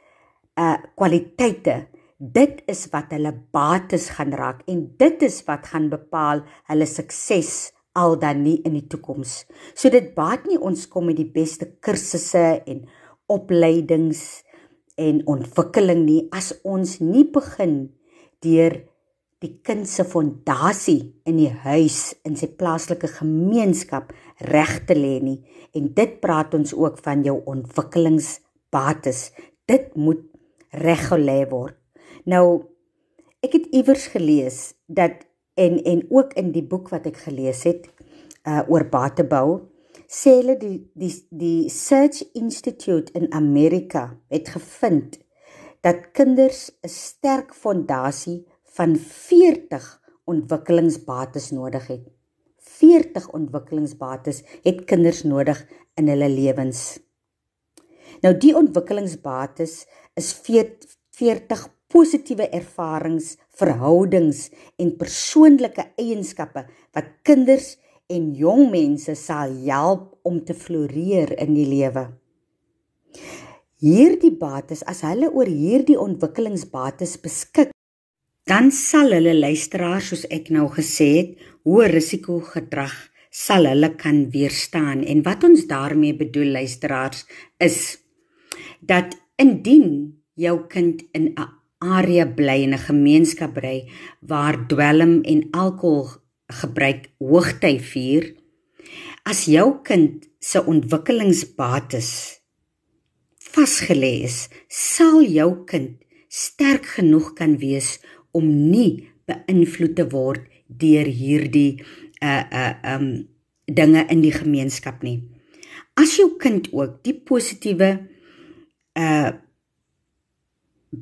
uh 0.56 0.80
kwaliteite, 0.96 1.88
dit 2.34 2.62
is 2.72 2.86
wat 2.94 3.12
hulle 3.16 3.34
bates 3.54 4.10
gaan 4.16 4.34
raak 4.38 4.64
en 4.72 4.86
dit 5.00 5.26
is 5.28 5.42
wat 5.48 5.68
gaan 5.72 5.90
bepaal 5.92 6.44
hulle 6.70 6.88
sukses 6.90 7.72
al 7.96 8.18
dan 8.20 8.44
nie 8.44 8.58
in 8.68 8.76
die 8.76 8.88
toekoms. 8.92 9.46
So 9.76 9.92
dit 9.92 10.14
baat 10.16 10.48
nie 10.50 10.60
ons 10.60 10.88
kom 10.92 11.10
met 11.10 11.20
die 11.20 11.30
beste 11.32 11.68
kursusse 11.84 12.62
en 12.68 12.84
opleidings 13.32 14.44
en 15.00 15.22
ontwikkeling 15.32 16.04
nie 16.08 16.22
as 16.36 16.54
ons 16.64 17.00
nie 17.04 17.26
begin 17.32 17.78
deur 18.44 18.78
die 19.44 19.54
kind 19.68 19.88
se 19.90 20.06
fondasie 20.08 21.00
in 21.28 21.40
die 21.42 21.52
huis 21.66 22.16
in 22.28 22.38
sy 22.40 22.48
plaaslike 22.60 23.10
gemeenskap 23.18 24.14
reg 24.52 24.78
te 24.88 24.96
lê 24.98 25.18
nie. 25.24 25.40
En 25.76 25.92
dit 25.96 26.20
praat 26.24 26.56
ons 26.58 26.74
ook 26.74 27.02
van 27.04 27.24
jou 27.28 27.42
ontwikkelingsbates. 27.52 29.28
Dit 29.68 29.92
moet 30.00 30.24
reg 30.76 31.10
gelê 31.12 31.44
word 31.52 31.76
nou 32.26 32.66
ek 33.46 33.54
het 33.60 33.70
iewers 33.72 34.08
gelees 34.14 34.74
dat 34.88 35.26
en 35.56 35.78
en 35.84 36.06
ook 36.10 36.34
in 36.34 36.52
die 36.52 36.66
boek 36.66 36.90
wat 36.94 37.06
ek 37.06 37.22
gelees 37.28 37.64
het 37.64 37.88
uh, 38.48 38.64
oor 38.68 38.88
batebou 38.92 39.48
sê 40.08 40.38
hulle 40.40 40.58
die 40.60 40.78
die 40.94 41.14
die 41.30 41.70
Search 41.70 42.24
Institute 42.34 43.14
in 43.18 43.32
Amerika 43.34 44.18
het 44.34 44.52
gevind 44.58 45.20
dat 45.86 46.12
kinders 46.18 46.72
'n 46.82 46.90
sterk 46.90 47.54
fondasie 47.54 48.46
van 48.64 48.96
40 48.96 50.02
ontwikkelingsbates 50.26 51.52
nodig 51.52 51.88
het. 51.88 52.06
40 52.58 53.30
ontwikkelingsbates 53.32 54.44
het 54.64 54.84
kinders 54.86 55.24
nodig 55.24 55.68
in 55.96 56.08
hulle 56.08 56.30
lewens. 56.30 57.00
Nou 58.22 58.34
die 58.38 58.56
ontwikkelingsbates 58.58 59.86
is 60.14 60.34
40 60.34 61.70
positiewe 61.96 62.50
ervarings, 62.52 63.38
verhoudings 63.56 64.50
en 64.82 64.92
persoonlike 65.00 65.88
eienskappe 66.02 66.66
wat 66.96 67.14
kinders 67.28 67.76
en 68.12 68.34
jong 68.36 68.68
mense 68.74 69.16
sal 69.18 69.56
help 69.64 70.12
om 70.28 70.42
te 70.46 70.54
floreer 70.54 71.32
in 71.40 71.56
die 71.56 71.68
lewe. 71.70 72.10
Hierdie 73.86 74.34
bates 74.36 74.84
as 74.92 75.04
hulle 75.08 75.30
oor 75.32 75.48
hierdie 75.48 75.98
ontwikkelingsbates 76.00 77.16
beskik 77.24 77.72
dan 78.46 78.70
sal 78.76 79.16
hulle 79.16 79.34
luisteraars 79.40 80.12
soos 80.12 80.26
ek 80.30 80.52
nou 80.54 80.68
gesê 80.76 81.10
het, 81.16 81.36
hoë 81.66 81.90
risiko 81.96 82.38
gedrag 82.46 82.94
sal 83.36 83.66
hulle 83.68 83.90
kan 84.00 84.28
weerstaan 84.36 85.02
en 85.04 85.24
wat 85.26 85.44
ons 85.48 85.66
daarmee 85.72 86.16
bedoel 86.16 86.54
luisteraars 86.60 87.26
is 87.60 87.80
dat 88.80 89.18
indien 89.42 90.22
jou 90.40 90.58
kind 90.72 91.02
in 91.12 91.34
'n 91.34 91.65
area 91.98 92.26
bly 92.26 92.60
in 92.68 92.74
'n 92.74 92.88
gemeenskap 92.90 93.54
bly 93.54 93.90
waar 94.22 94.68
dwelm 94.68 95.22
en 95.24 95.48
alkohol 95.52 96.08
gebruik 96.62 97.10
hoogtyd 97.20 97.82
vier 97.82 98.24
as 99.24 99.46
jou 99.46 99.82
kind 99.84 100.26
se 100.40 100.60
ontwikkelingsbates 100.74 102.12
vasgelê 103.56 104.14
is 104.30 104.50
sal 104.70 105.22
jou 105.24 105.52
kind 105.70 105.96
sterk 106.30 106.86
genoeg 106.98 107.34
kan 107.40 107.58
wees 107.62 108.00
om 108.36 108.50
nie 108.72 109.08
beïnvloed 109.30 109.96
te 109.98 110.06
word 110.12 110.44
deur 110.68 111.08
hierdie 111.08 111.82
uh 112.22 112.44
uh 112.62 112.74
um 112.96 113.08
dinge 113.66 114.04
in 114.14 114.22
die 114.22 114.34
gemeenskap 114.34 115.02
nie. 115.02 115.24
As 115.98 116.18
jou 116.20 116.36
kind 116.42 116.68
ook 116.74 117.00
die 117.08 117.16
positiewe 117.16 117.90
uh 119.00 119.32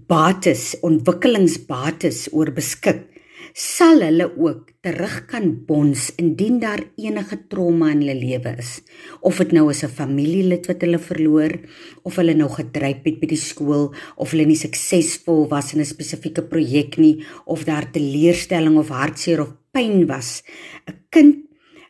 bates, 0.08 0.73
ontwikkelingsbates 0.82 2.27
oor 2.34 2.51
beskik, 2.56 3.06
sal 3.53 4.01
hulle 4.01 4.25
ook 4.34 4.71
terug 4.82 5.27
kan 5.29 5.51
bons 5.67 6.08
indien 6.17 6.58
daar 6.62 6.82
enige 6.97 7.38
trauma 7.51 7.91
in 7.93 8.01
hulle 8.01 8.15
lewe 8.17 8.56
is. 8.58 8.79
Of 9.21 9.38
dit 9.38 9.53
nou 9.53 9.69
is 9.69 9.84
'n 9.84 9.93
familielid 9.93 10.65
wat 10.67 10.82
hulle 10.82 10.99
verloor 10.99 11.53
of 12.03 12.15
hulle 12.15 12.34
nou 12.34 12.49
gedryp 12.49 13.06
het 13.06 13.19
by 13.21 13.27
die 13.27 13.38
skool 13.38 13.93
of 14.17 14.32
hulle 14.32 14.45
nie 14.45 14.58
suksesvol 14.58 15.47
was 15.49 15.73
in 15.73 15.82
'n 15.82 15.86
spesifieke 15.86 16.41
projek 16.41 16.97
nie 16.97 17.23
of 17.45 17.63
daar 17.63 17.91
teleurstelling 17.91 18.77
of 18.77 18.89
hartseer 18.89 19.41
of 19.41 19.53
pyn 19.71 20.08
was. 20.08 20.43
'n 20.88 20.95
kind 21.10 21.36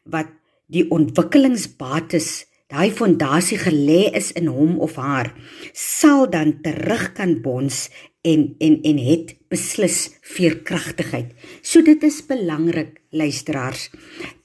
wat 0.04 0.28
die 0.68 0.90
ontwikkelingsbates 0.90 2.46
daai 2.74 2.90
fondasie 2.90 3.60
gelê 3.62 4.08
is 4.18 4.32
in 4.40 4.50
hom 4.50 4.80
of 4.82 4.98
haar 4.98 5.30
sal 5.78 6.26
dan 6.26 6.56
terug 6.66 7.12
kan 7.14 7.38
bons 7.46 7.86
en 8.26 8.56
en 8.58 8.80
en 8.82 9.00
het 9.04 9.36
beslis 9.52 10.16
veerkragtigheid. 10.34 11.34
So 11.62 11.84
dit 11.86 12.04
is 12.04 12.24
belangrik 12.26 13.02
luisteraars 13.12 13.90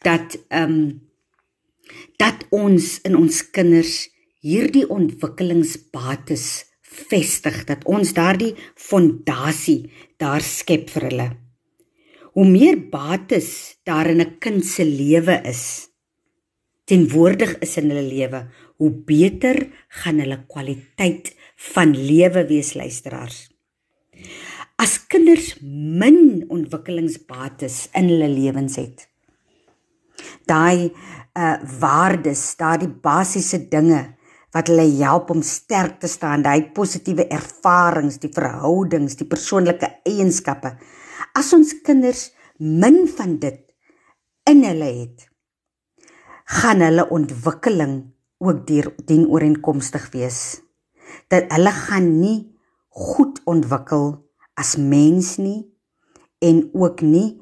dat 0.04 0.36
ehm 0.48 0.72
um, 0.72 0.80
dat 2.18 2.44
ons 2.50 2.98
in 3.08 3.16
ons 3.16 3.36
kinders 3.50 4.08
hierdie 4.44 4.84
ontwikkelingsbates 4.92 6.46
vestig 6.82 7.62
dat 7.64 7.86
ons 7.88 8.12
daardie 8.12 8.52
fondasie 8.74 9.88
daar 10.20 10.44
skep 10.44 10.90
vir 10.90 11.08
hulle. 11.08 11.28
Hoe 12.34 12.46
meer 12.46 12.76
bates 12.92 13.78
daar 13.88 14.10
in 14.10 14.20
'n 14.20 14.38
kind 14.38 14.64
se 14.64 14.84
lewe 14.84 15.40
is 15.44 15.87
teenwoordig 16.88 17.58
is 17.64 17.76
in 17.80 17.90
hulle 17.92 18.06
lewe, 18.06 18.42
hoe 18.80 18.90
beter 19.06 19.60
gaan 20.02 20.22
hulle 20.22 20.40
kwaliteit 20.48 21.34
van 21.74 21.92
lewe 21.92 22.46
wees 22.48 22.74
luisteraars. 22.78 23.46
As 24.78 24.96
kinders 25.10 25.56
min 25.60 26.46
ontwikkelingsbates 26.54 27.88
in 27.98 28.12
hulle 28.12 28.28
lewens 28.30 28.78
het, 28.80 29.08
daai 30.48 30.90
uh 31.38 31.56
waardes, 31.80 32.56
daai 32.58 32.88
basiese 33.02 33.60
dinge 33.70 34.00
wat 34.54 34.70
hulle 34.72 34.86
help 34.98 35.30
om 35.30 35.42
sterk 35.44 35.98
te 36.02 36.08
staan, 36.10 36.42
daai 36.42 36.70
positiewe 36.74 37.28
ervarings, 37.28 38.16
die 38.22 38.32
verhoudings, 38.32 39.18
die 39.20 39.28
persoonlike 39.28 39.90
eienskappe. 40.08 40.72
As 41.36 41.52
ons 41.54 41.74
kinders 41.84 42.30
min 42.58 43.04
van 43.18 43.36
dit 43.42 43.60
in 44.48 44.64
hulle 44.64 44.88
het, 45.02 45.27
gaan 46.48 46.80
hulle 46.80 47.04
ontwikkeling 47.12 47.98
ook 48.40 48.66
deur 48.66 48.92
dien 49.04 49.26
ooreenkomstig 49.28 50.08
wees. 50.14 50.62
Dat 51.28 51.50
hulle 51.52 51.72
gaan 51.72 52.08
nie 52.20 52.38
goed 52.88 53.40
ontwikkel 53.44 54.14
as 54.58 54.76
mens 54.80 55.36
nie 55.36 55.66
en 56.40 56.70
ook 56.72 57.00
nie 57.00 57.36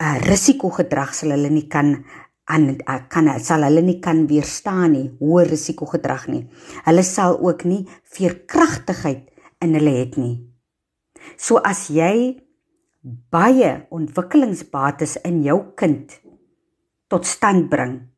'n 0.00 0.04
uh, 0.04 0.18
risikogedrag 0.24 1.14
sal 1.14 1.30
hulle 1.30 1.50
nie 1.50 1.68
kan 1.68 2.04
aan 2.44 2.76
kan 3.08 3.28
sal 3.40 3.62
hulle 3.62 3.82
nie 3.82 4.00
kan 4.00 4.26
weerstaan 4.26 4.92
nie 4.92 5.10
hoë 5.20 5.46
risikogedrag 5.48 6.26
nie. 6.28 6.48
Hulle 6.84 7.02
sal 7.02 7.38
ook 7.38 7.64
nie 7.64 7.86
veerkragtigheid 8.04 9.28
in 9.60 9.74
hulle 9.74 9.90
het 9.90 10.16
nie. 10.16 10.50
So 11.36 11.56
as 11.56 11.88
jy 11.88 12.40
baie 13.02 13.86
ontwikkelingsbates 13.90 15.16
in 15.24 15.42
jou 15.42 15.72
kind 15.74 16.20
tot 17.08 17.26
stand 17.26 17.68
bring, 17.70 18.09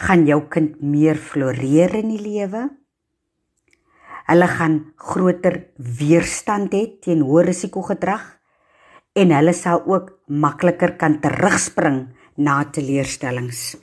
gaan 0.00 0.26
jou 0.28 0.40
kind 0.52 0.80
meer 0.80 1.18
floreer 1.20 1.94
in 2.00 2.12
die 2.14 2.22
lewe. 2.22 2.68
Hulle 4.30 4.48
gaan 4.48 4.76
groter 4.96 5.58
weerstand 5.76 6.74
hê 6.76 6.84
teen 7.02 7.24
hoë 7.26 7.48
risikogedrag 7.50 8.24
en 9.18 9.34
hulle 9.34 9.54
sal 9.56 9.82
ook 9.90 10.12
makliker 10.30 10.94
kan 11.00 11.18
terugspring 11.20 12.04
na 12.38 12.62
teleurstellings. 12.64 13.74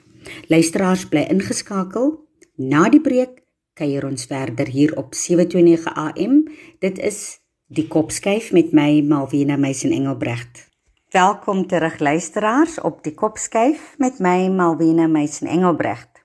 Luisteraars 0.52 1.06
bly 1.12 1.28
ingeskakel. 1.32 2.16
Na 2.58 2.88
die 2.90 3.02
breek 3.04 3.44
kuier 3.78 4.08
ons 4.08 4.26
verder 4.26 4.70
hier 4.74 4.96
op 4.98 5.14
729 5.14 5.86
AM. 5.94 6.40
Dit 6.82 6.98
is 6.98 7.40
die 7.68 7.86
Kopskyf 7.92 8.50
met 8.56 8.74
my 8.74 9.04
Malvina 9.06 9.60
Meisen 9.60 9.94
Engelbrecht. 9.94 10.67
Welkom 11.08 11.68
terug 11.68 12.00
luisteraars 12.00 12.82
op 12.82 12.98
die 13.04 13.14
Kopskyf 13.16 13.94
met 13.98 14.18
my 14.20 14.50
Malvina 14.52 15.06
Meisen 15.08 15.48
Engelbrecht. 15.48 16.20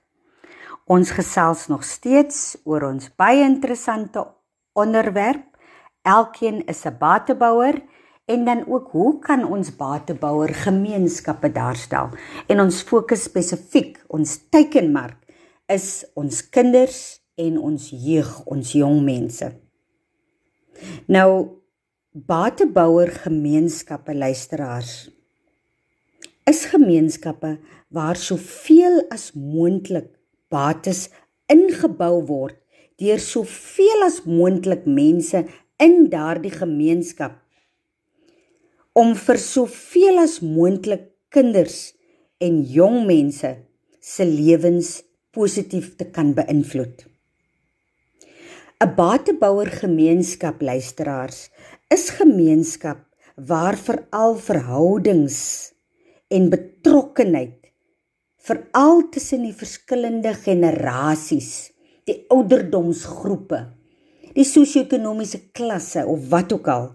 Ons 0.91 1.13
gesels 1.15 1.69
nog 1.71 1.85
steeds 1.87 2.57
oor 2.67 2.83
ons 2.89 3.07
baie 3.15 3.45
interessante 3.47 4.25
onderwerp. 4.75 5.45
Elkeen 6.01 6.65
is 6.67 6.83
'n 6.83 6.97
batebouer 6.99 7.79
en 8.25 8.45
dan 8.45 8.67
ook 8.67 8.91
hoe 8.91 9.19
kan 9.19 9.45
ons 9.47 9.75
batebouer 9.75 10.53
gemeenskappe 10.53 11.51
daarstel? 11.51 12.09
En 12.47 12.59
ons 12.59 12.81
fokus 12.81 13.23
spesifiek, 13.23 14.03
ons 14.07 14.49
teikenmark 14.49 15.17
is 15.65 16.11
ons 16.13 16.49
kinders 16.49 17.23
en 17.35 17.57
ons 17.57 17.89
jeug, 17.89 18.45
ons 18.45 18.71
jong 18.71 19.03
mense. 19.03 19.59
Nou 21.07 21.62
batebouer 22.13 23.09
gemeenskappe 23.09 24.13
luisteraars 24.13 25.09
is 26.45 26.59
gemeenskappe 26.69 27.55
waar 27.89 28.19
soveel 28.21 28.99
as 29.09 29.31
moontlik 29.33 30.11
bates 30.53 31.07
ingebou 31.49 32.19
word 32.27 32.59
deur 33.01 33.17
soveel 33.17 34.05
as 34.05 34.19
moontlik 34.29 34.85
mense 34.85 35.41
in 35.81 35.95
daardie 36.11 36.53
gemeenskap 36.53 37.39
om 38.93 39.15
vir 39.17 39.41
soveel 39.41 40.21
as 40.21 40.37
moontlik 40.45 41.09
kinders 41.33 41.95
en 42.37 42.61
jong 42.75 43.07
mense 43.09 43.55
se 44.13 44.29
lewens 44.29 44.99
positief 45.33 45.95
te 45.97 46.05
kan 46.13 46.35
beïnvloed. 46.37 47.09
'n 48.83 48.95
Batebouer 48.97 49.69
gemeenskap 49.81 50.61
luisteraars 50.61 51.49
is 51.93 52.09
gemeenskap 52.17 53.03
waar 53.35 53.77
veral 53.77 54.33
verhoudings 54.41 55.37
en 56.33 56.49
betrokkenheid 56.49 57.59
veral 58.43 59.05
tussen 59.13 59.45
die 59.45 59.53
verskillende 59.55 60.33
generasies, 60.35 61.71
die 62.09 62.25
ouderdomsgroepe, 62.33 63.59
die 64.33 64.45
sosio-ekonomiese 64.47 65.39
klasse 65.55 66.03
of 66.09 66.25
wat 66.33 66.51
ook 66.57 66.67
al 66.73 66.89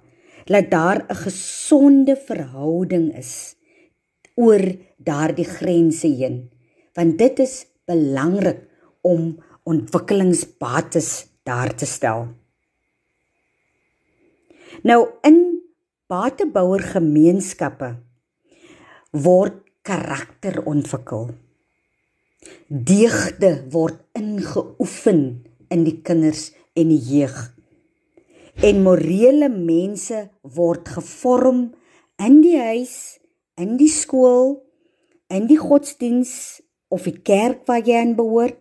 dat 0.48 0.70
daar 0.70 1.04
'n 1.06 1.20
gesonde 1.24 2.16
verhouding 2.16 3.14
is 3.16 3.54
oor 4.34 4.64
daardie 4.96 5.48
grense 5.58 6.08
heen 6.08 6.50
want 6.94 7.18
dit 7.18 7.38
is 7.38 7.66
belangrik 7.86 8.60
om 9.02 9.38
ontwikkelingsbates 9.62 11.26
daar 11.42 11.74
te 11.74 11.86
stel. 11.86 12.26
Nou 14.86 15.00
in 15.26 15.38
batebouer 16.08 16.84
gemeenskappe 16.94 17.96
word 19.12 19.60
karakter 19.82 20.60
ontwikkel. 20.68 21.30
Deugde 22.68 23.52
word 23.72 24.02
ingeoefen 24.18 25.22
in 25.68 25.84
die 25.84 25.98
kinders 26.02 26.50
en 26.78 26.92
die 26.92 27.02
jeug 27.02 27.48
en 28.58 28.80
morele 28.82 29.46
mense 29.52 30.24
word 30.42 30.88
gevorm 30.90 31.68
in 32.18 32.40
die 32.42 32.56
huis, 32.58 33.18
in 33.54 33.76
die 33.78 33.90
skool, 33.90 34.56
in 35.30 35.46
die 35.46 35.58
godsdiens 35.60 36.58
of 36.90 37.06
die 37.06 37.20
kerk 37.22 37.62
waar 37.68 37.84
jy 37.86 38.00
aan 38.00 38.16
behoort, 38.18 38.58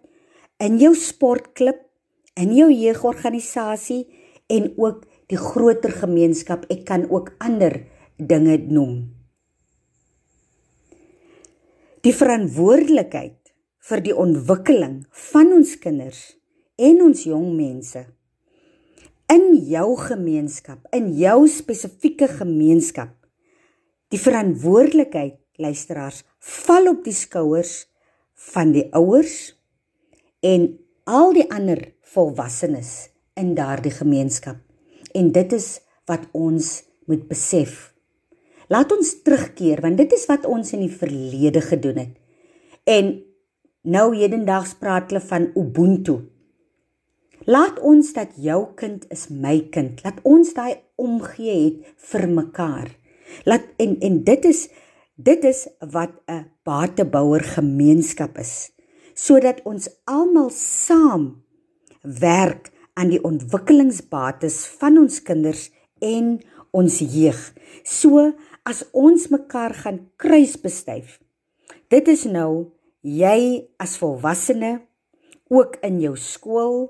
in 0.61 0.77
jou 0.81 0.93
sportklub, 0.97 1.79
in 2.37 2.53
jou 2.53 2.69
jeugorganisasie 2.69 4.03
en 4.53 4.69
ook 4.77 5.05
die 5.27 5.39
groter 5.39 5.91
gemeenskap. 5.91 6.65
Ek 6.71 6.85
kan 6.87 7.07
ook 7.09 7.33
ander 7.43 7.81
dinge 8.17 8.57
noem. 8.71 8.99
Die 12.05 12.15
verantwoordelikheid 12.15 13.51
vir 13.87 14.03
die 14.03 14.15
ontwikkeling 14.15 15.01
van 15.31 15.51
ons 15.57 15.75
kinders 15.81 16.21
en 16.77 17.01
ons 17.03 17.25
jong 17.27 17.49
mense 17.57 18.05
in 19.27 19.49
jou 19.67 19.97
gemeenskap, 19.99 20.85
in 20.95 21.09
jou 21.19 21.47
spesifieke 21.51 22.29
gemeenskap. 22.31 23.11
Die 24.07 24.19
verantwoordelikheid, 24.21 25.35
luisteraars, 25.59 26.21
val 26.39 26.93
op 26.93 27.03
die 27.03 27.15
skouers 27.15 27.81
van 28.53 28.71
die 28.71 28.85
ouers 28.95 29.57
en 30.45 30.69
al 31.03 31.35
die 31.35 31.47
ander 31.51 31.81
volwassenes 32.07 33.09
in 33.35 33.51
daardie 33.57 33.91
gemeenskap. 33.91 34.61
En 35.17 35.31
dit 35.33 35.53
is 35.57 35.67
wat 36.09 36.27
ons 36.37 36.67
moet 37.09 37.23
besef. 37.27 37.93
Laat 38.71 38.91
ons 38.91 39.13
terugkeer 39.23 39.81
want 39.83 39.99
dit 39.99 40.13
is 40.13 40.25
wat 40.29 40.45
ons 40.45 40.73
in 40.75 40.83
die 40.85 40.93
verlede 40.93 41.63
gedoen 41.63 42.01
het. 42.03 42.15
En 42.87 43.13
nou 43.87 44.07
hedendaags 44.15 44.75
praat 44.79 45.11
hulle 45.11 45.23
van 45.23 45.49
ubuntu. 45.55 46.19
Laat 47.47 47.79
ons 47.79 48.09
dat 48.15 48.35
jou 48.43 48.59
kind 48.75 49.05
is 49.13 49.27
my 49.31 49.61
kind. 49.71 50.01
Laat 50.03 50.19
ons 50.27 50.51
daai 50.55 50.79
omgee 50.99 51.57
het 51.63 51.95
vir 52.11 52.27
mekaar. 52.27 52.91
Laat 53.47 53.67
en 53.79 53.95
en 54.03 54.19
dit 54.27 54.47
is 54.51 54.67
dit 55.17 55.43
is 55.43 55.67
wat 55.79 56.11
'n 56.27 56.45
batebouer 56.63 57.43
gemeenskap 57.43 58.37
is. 58.37 58.71
Sodat 59.13 59.63
ons 59.63 59.89
almal 60.05 60.49
saam 60.53 61.43
werk 62.01 62.71
aan 62.97 63.13
die 63.13 63.21
ontwikkelingsbates 63.21 64.65
van 64.81 64.97
ons 64.97 65.21
kinders 65.21 65.69
en 66.01 66.39
ons 66.73 66.99
jeug. 66.99 67.39
So 67.85 68.33
as 68.67 68.83
ons 68.91 69.29
mekaar 69.31 69.77
gaan 69.85 70.01
kruisbestuif. 70.19 71.19
Dit 71.93 72.09
is 72.11 72.25
nou 72.25 72.73
jy 73.05 73.69
as 73.79 73.95
volwassene 74.01 74.79
ook 75.53 75.77
in 75.87 76.01
jou 76.03 76.17
skool 76.19 76.89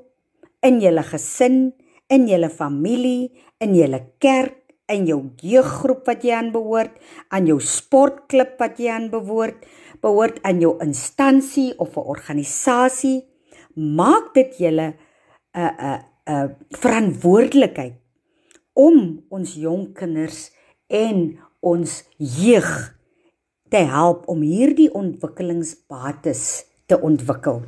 in 0.65 0.79
julle 0.81 1.03
gesin, 1.05 1.71
in 2.09 2.27
julle 2.29 2.49
familie, 2.49 3.29
in 3.61 3.75
julle 3.77 4.01
kerk, 4.23 4.55
in 4.87 5.03
jou 5.09 5.19
jeuggroep 5.43 6.05
wat 6.07 6.23
jy 6.23 6.35
aan 6.37 6.53
behoort, 6.53 6.93
aan 7.35 7.49
jou 7.49 7.57
sportklub 7.63 8.55
wat 8.61 8.79
jy 8.79 8.93
aan 8.93 9.09
behoort, 9.11 9.65
behoort 10.03 10.39
aan 10.47 10.61
jou 10.63 10.77
instansie 10.83 11.73
of 11.77 11.97
'n 11.97 12.07
organisasie, 12.15 13.27
maak 13.75 14.33
dit 14.33 14.57
julle 14.57 14.93
'n 15.57 15.73
'n 15.77 16.03
'n 16.27 16.55
verantwoordelikheid 16.69 17.95
om 18.73 19.23
ons 19.29 19.55
jong 19.55 19.93
kinders 19.93 20.51
en 20.87 21.39
ons 21.59 22.03
jeug 22.17 22.71
te 23.69 23.77
help 23.77 24.27
om 24.31 24.41
hierdie 24.41 24.91
ontwikkelingsbates 24.93 26.43
te 26.85 26.99
ontwikkel. 27.01 27.63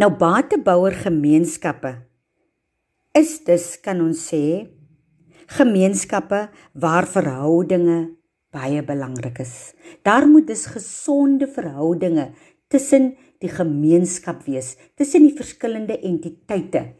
Nou 0.00 0.10
batebouer 0.16 0.96
gemeenskappe 1.04 1.92
is 3.18 3.36
dus 3.44 3.76
kan 3.84 4.00
ons 4.00 4.24
sê 4.32 4.68
gemeenskappe 5.52 6.46
waar 6.72 7.06
verhoudinge 7.06 8.16
baie 8.52 8.82
belangrik 8.84 9.38
is. 9.44 9.72
Daar 10.04 10.26
moet 10.28 10.46
dus 10.46 10.66
gesonde 10.66 11.48
verhoudinge 11.48 12.30
tussen 12.68 13.12
die 13.42 13.52
gemeenskap 13.52 14.46
wees, 14.46 14.76
tussen 14.96 15.26
die 15.26 15.36
verskillende 15.36 15.98
entiteite. 16.00 16.94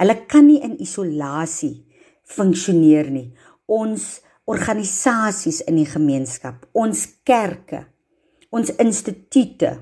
Hulle 0.00 0.16
kan 0.26 0.46
nie 0.48 0.60
in 0.64 0.76
isolasie 0.82 1.84
funksioneer 2.24 3.10
nie. 3.12 3.28
Ons 3.70 4.20
organisasies 4.50 5.62
in 5.68 5.78
die 5.80 5.88
gemeenskap, 5.88 6.66
ons 6.76 7.06
kerke, 7.24 7.86
ons 8.52 8.72
instituie, 8.82 9.72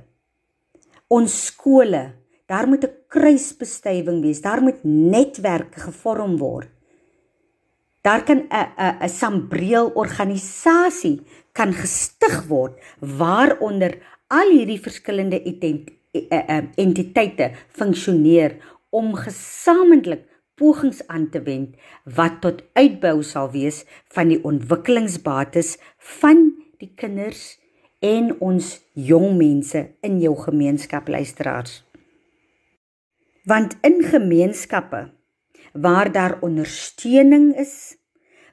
ons 1.12 1.32
skole, 1.48 2.02
daar 2.46 2.68
moet 2.68 2.84
'n 2.84 2.94
kruisbestuiving 3.08 4.22
wees, 4.22 4.40
daar 4.42 4.62
moet 4.62 4.84
netwerke 4.84 5.80
gevorm 5.80 6.38
word. 6.38 6.68
Daar 8.02 8.24
kan 8.24 8.38
'n 8.38 8.68
'n 8.78 8.96
'n 9.02 9.08
sambreel 9.08 9.92
organisasie 9.94 11.22
kan 11.52 11.72
gestig 11.72 12.46
word 12.48 12.78
waaronder 13.00 13.98
al 14.28 14.50
hierdie 14.50 14.80
verskillende 14.80 15.42
entiteite 16.12 17.52
funksioneer 17.68 18.58
om 18.90 19.14
gesamentlik 19.16 20.28
pogings 20.54 21.00
aan 21.08 21.28
te 21.32 21.40
wend 21.42 21.76
wat 22.04 22.40
tot 22.44 22.60
uitbou 22.76 23.22
sal 23.26 23.50
wees 23.54 23.82
van 24.12 24.28
die 24.32 24.40
ontwikkelingsbates 24.44 25.76
van 26.18 26.44
die 26.82 26.92
kinders 26.96 27.56
en 28.02 28.34
ons 28.42 28.74
jong 28.98 29.36
mense 29.38 29.80
in 30.02 30.20
jou 30.20 30.34
gemeenskap 30.36 31.08
luisteraars. 31.08 31.80
Want 33.48 33.76
in 33.82 34.02
gemeenskappe 34.06 35.08
waar 35.72 36.12
daar 36.12 36.36
ondersteuning 36.40 37.56
is, 37.56 37.96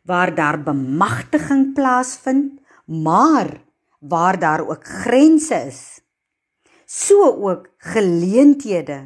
waar 0.03 0.35
daar 0.35 0.63
bemagtiging 0.63 1.73
plaasvind, 1.73 2.61
maar 2.85 3.61
waar 3.99 4.39
daar 4.39 4.67
ook 4.67 4.85
grense 4.85 5.55
is, 5.55 5.98
so 6.89 7.21
ook 7.45 7.67
geleenthede 7.93 8.97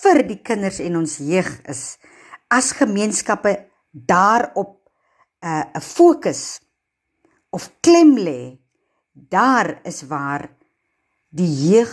vir 0.00 0.22
die 0.24 0.38
kinders 0.40 0.78
en 0.80 0.96
ons 1.02 1.18
jeug 1.20 1.50
is 1.68 1.98
as 2.48 2.72
gemeenskappe 2.78 3.52
daarop 3.92 4.72
'n 5.44 5.46
uh, 5.48 5.64
'n 5.76 5.84
fokus 5.84 6.60
of 7.52 7.68
klem 7.84 8.16
lê 8.16 8.56
daar 9.12 9.80
is 9.84 10.02
waar 10.08 10.48
die 11.28 11.52
jeug 11.68 11.92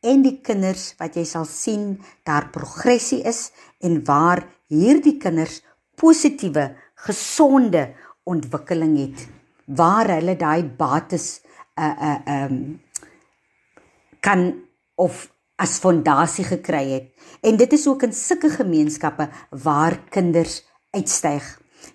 en 0.00 0.22
die 0.22 0.38
kinders 0.40 0.94
wat 0.98 1.16
jy 1.18 1.24
sal 1.24 1.44
sien 1.44 1.98
daar 2.22 2.50
progressie 2.54 3.22
is 3.26 3.50
en 3.80 4.04
waar 4.04 4.46
hierdie 4.70 5.18
kinders 5.18 5.62
positiewe 5.96 6.76
gesonde 6.94 7.94
ontwikkeling 8.22 8.96
het 8.98 9.26
waar 9.66 10.14
hulle 10.14 10.36
daai 10.36 10.62
bates 10.62 11.42
'n 11.76 11.82
uh, 11.82 11.94
'n 12.06 12.22
uh, 12.28 12.44
um, 12.44 12.80
kan 14.22 14.52
of 14.94 15.26
as 15.62 15.78
fondasie 15.82 16.44
gekry 16.46 16.84
het. 16.90 17.10
En 17.42 17.58
dit 17.58 17.72
is 17.72 17.86
ook 17.86 18.06
in 18.06 18.14
sulke 18.16 18.50
gemeenskappe 18.50 19.28
waar 19.62 19.98
kinders 20.10 20.62
uitstyg. 20.94 21.44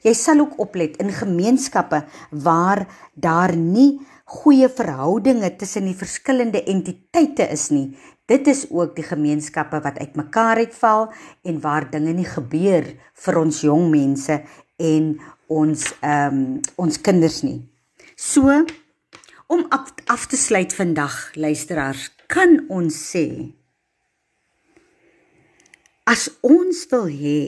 Jy 0.03 0.13
sal 0.17 0.43
ook 0.43 0.59
oplet 0.59 0.97
in 1.01 1.11
gemeenskappe 1.15 2.03
waar 2.31 2.85
daar 3.15 3.55
nie 3.55 3.99
goeie 4.27 4.67
verhoudinge 4.67 5.53
tussen 5.55 5.87
die 5.87 5.95
verskillende 5.95 6.63
entiteite 6.67 7.47
is 7.51 7.69
nie. 7.71 7.95
Dit 8.27 8.47
is 8.51 8.65
ook 8.69 8.95
die 8.97 9.05
gemeenskappe 9.07 9.79
wat 9.83 9.99
uitmekaar 10.03 10.59
uitval 10.67 11.07
en 11.47 11.61
waar 11.63 11.87
dinge 11.91 12.11
nie 12.17 12.27
gebeur 12.27 12.89
vir 13.23 13.39
ons 13.39 13.61
jong 13.63 13.87
mense 13.93 14.41
en 14.77 15.15
ons 15.47 15.87
ehm 16.03 16.35
um, 16.35 16.59
ons 16.75 16.99
kinders 17.01 17.39
nie. 17.47 17.61
So 18.15 18.51
om 19.47 19.65
af, 19.71 19.93
af 20.11 20.27
te 20.27 20.35
sluit 20.35 20.75
vandag 20.75 21.15
luisteraars 21.39 22.16
kan 22.27 22.59
ons 22.67 22.91
sê 22.91 23.27
as 26.07 26.27
ons 26.43 26.81
wil 26.91 27.07
hê 27.07 27.43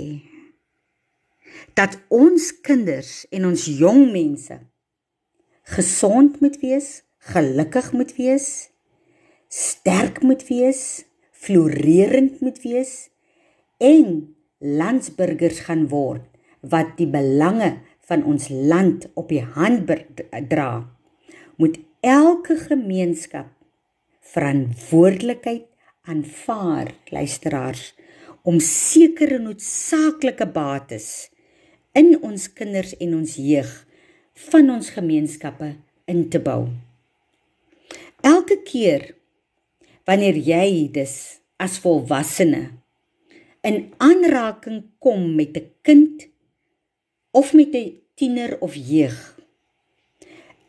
dat 1.76 1.98
ons 2.12 2.46
kinders 2.64 3.12
en 3.36 3.48
ons 3.50 3.66
jong 3.82 4.06
mense 4.14 4.56
gesond 5.76 6.40
moet 6.42 6.56
wees, 6.64 6.88
gelukkig 7.32 7.92
moet 7.94 8.16
wees, 8.18 8.48
sterk 9.52 10.24
moet 10.26 10.42
wees, 10.48 11.06
floreerend 11.30 12.40
moet 12.42 12.58
wees 12.64 13.12
en 13.78 14.34
landsburgers 14.60 15.62
gaan 15.68 15.86
word 15.92 16.26
wat 16.64 16.96
die 16.98 17.08
belange 17.08 17.76
van 18.10 18.26
ons 18.26 18.50
land 18.50 19.06
op 19.20 19.30
die 19.30 19.44
hand 19.44 19.92
dra, 20.50 20.72
moet 21.62 21.78
elke 22.02 22.58
gemeenskap 22.58 23.52
verantwoordelikheid 24.34 25.66
aanvaar, 26.10 26.94
luisteraars 27.14 27.94
om 28.48 28.60
sekere 28.64 29.40
noodsaaklike 29.42 30.48
bates 30.54 31.30
in 31.98 32.16
ons 32.26 32.48
kinders 32.56 32.96
en 33.02 33.18
ons 33.20 33.36
jeug 33.42 33.72
van 34.50 34.70
ons 34.74 34.92
gemeenskappe 34.96 35.74
in 36.10 36.28
te 36.32 36.42
bou. 36.42 36.70
Elke 38.26 38.60
keer 38.66 39.12
wanneer 40.08 40.38
jy 40.40 40.90
dus 40.96 41.16
as 41.62 41.78
volwassene 41.84 42.70
in 43.68 43.90
aanraking 44.00 44.86
kom 45.04 45.36
met 45.36 45.58
'n 45.58 45.68
kind 45.82 46.28
of 47.32 47.54
met 47.54 47.76
'n 47.76 48.00
tiener 48.16 48.58
of 48.62 48.76
jeug 48.76 49.40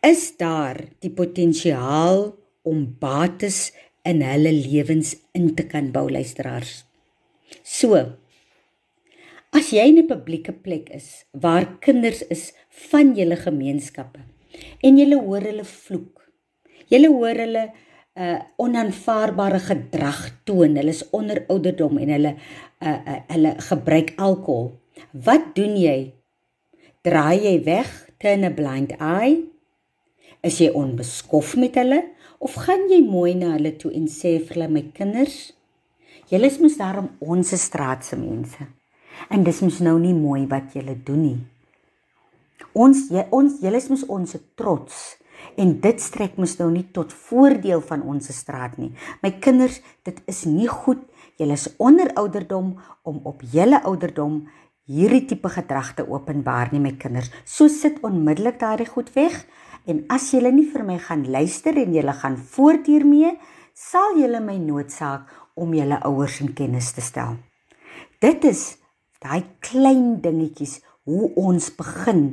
is 0.01 0.37
daar 0.37 0.81
die 0.99 1.13
potensiaal 1.13 2.40
om 2.63 2.85
bates 3.01 3.73
in 4.05 4.23
hulle 4.25 4.53
lewens 4.53 5.15
in 5.37 5.55
te 5.55 5.67
kan 5.69 5.91
bou 5.93 6.09
luisteraars. 6.11 6.85
So. 7.63 7.97
As 9.51 9.73
jy 9.75 9.83
in 9.89 9.99
'n 9.99 10.07
publieke 10.07 10.53
plek 10.53 10.91
is 10.95 11.25
waar 11.33 11.67
kinders 11.81 12.23
is 12.31 12.53
van 12.91 13.15
julle 13.19 13.37
gemeenskappe 13.37 14.21
en 14.83 14.99
jy 14.99 15.11
hoor 15.15 15.43
hulle 15.43 15.65
vloek. 15.65 16.23
Jy 16.89 17.07
hoor 17.07 17.35
hulle 17.35 17.65
'n 17.67 17.73
uh, 18.23 18.41
onaanvaarbare 18.59 19.59
gedrag 19.59 20.43
toon. 20.45 20.77
Hulle 20.77 20.91
is 20.91 21.11
onder 21.11 21.45
ouderdom 21.49 21.99
en 21.99 22.09
hulle 22.09 22.35
uh, 22.35 22.89
uh, 22.89 23.21
hulle 23.27 23.55
gebruik 23.59 24.13
alkohol. 24.17 24.73
Wat 25.13 25.55
doen 25.55 25.77
jy? 25.77 26.13
Draai 27.03 27.39
jy 27.43 27.57
weg 27.65 27.91
teen 28.19 28.45
'n 28.45 28.55
blind 28.55 28.93
eye? 28.99 29.47
Is 30.43 30.59
jy 30.59 30.71
onbeskof 30.71 31.57
met 31.57 31.75
hulle 31.75 32.05
of 32.41 32.59
gaan 32.67 32.89
jy 32.91 33.01
mooi 33.05 33.37
na 33.39 33.55
hulle 33.55 33.77
toe 33.79 33.93
en 33.95 34.09
sê 34.11 34.39
vir 34.41 34.57
hulle 34.57 34.71
my 34.75 34.85
kinders 34.97 35.51
Julle 36.31 36.47
is 36.47 36.61
mos 36.63 36.77
daarom 36.79 37.09
ons 37.19 37.49
straat 37.59 38.05
se 38.07 38.15
mense. 38.17 38.63
En 39.35 39.43
dis 39.43 39.63
mos 39.65 39.81
nou 39.83 39.97
nie 39.99 40.15
mooi 40.15 40.45
wat 40.51 40.77
julle 40.77 40.95
doen 40.95 41.25
nie. 41.25 41.39
Ons 42.71 43.09
jy, 43.11 43.25
ons 43.35 43.57
julle 43.59 43.81
is 43.81 43.89
mos 43.91 44.05
ons 44.07 44.37
trots 44.59 45.01
en 45.59 45.73
dit 45.83 46.03
strek 46.05 46.37
mos 46.39 46.53
nou 46.61 46.69
nie 46.71 46.85
tot 46.95 47.11
voordeel 47.27 47.83
van 47.89 48.05
ons 48.07 48.31
straat 48.37 48.77
nie. 48.79 48.93
My 49.25 49.33
kinders, 49.43 49.81
dit 50.07 50.21
is 50.31 50.45
nie 50.47 50.69
goed. 50.71 51.03
Julle 51.41 51.57
is 51.59 51.67
onder 51.83 52.13
ouderdom 52.21 52.77
om 53.03 53.21
op 53.27 53.43
julle 53.51 53.81
ouderdom 53.89 54.45
hierdie 54.91 55.25
tipe 55.33 55.51
gedrag 55.51 55.97
te 55.99 56.07
openbaar 56.07 56.71
nie 56.71 56.83
my 56.85 56.95
kinders. 57.01 57.33
So 57.43 57.67
sit 57.67 57.99
onmiddellik 58.07 58.61
daardie 58.63 58.87
goed 58.87 59.11
weg 59.19 59.43
en 59.87 60.05
as 60.13 60.31
julle 60.35 60.53
nie 60.53 60.67
vir 60.69 60.85
my 60.85 60.99
gaan 60.99 61.25
luister 61.31 61.77
en 61.81 61.95
julle 61.95 62.15
gaan 62.21 62.37
voort 62.37 62.89
hiermee, 62.91 63.33
sal 63.75 64.19
julle 64.21 64.41
my 64.45 64.59
noodsaak 64.61 65.31
om 65.61 65.73
julle 65.75 66.01
ouers 66.09 66.41
in 66.45 66.53
kennis 66.57 66.93
te 66.97 67.05
stel. 67.05 67.39
Dit 68.21 68.45
is 68.45 68.77
daai 69.21 69.45
klein 69.65 70.21
dingetjies 70.25 70.81
hoe 71.09 71.31
ons 71.41 71.71
begin 71.77 72.25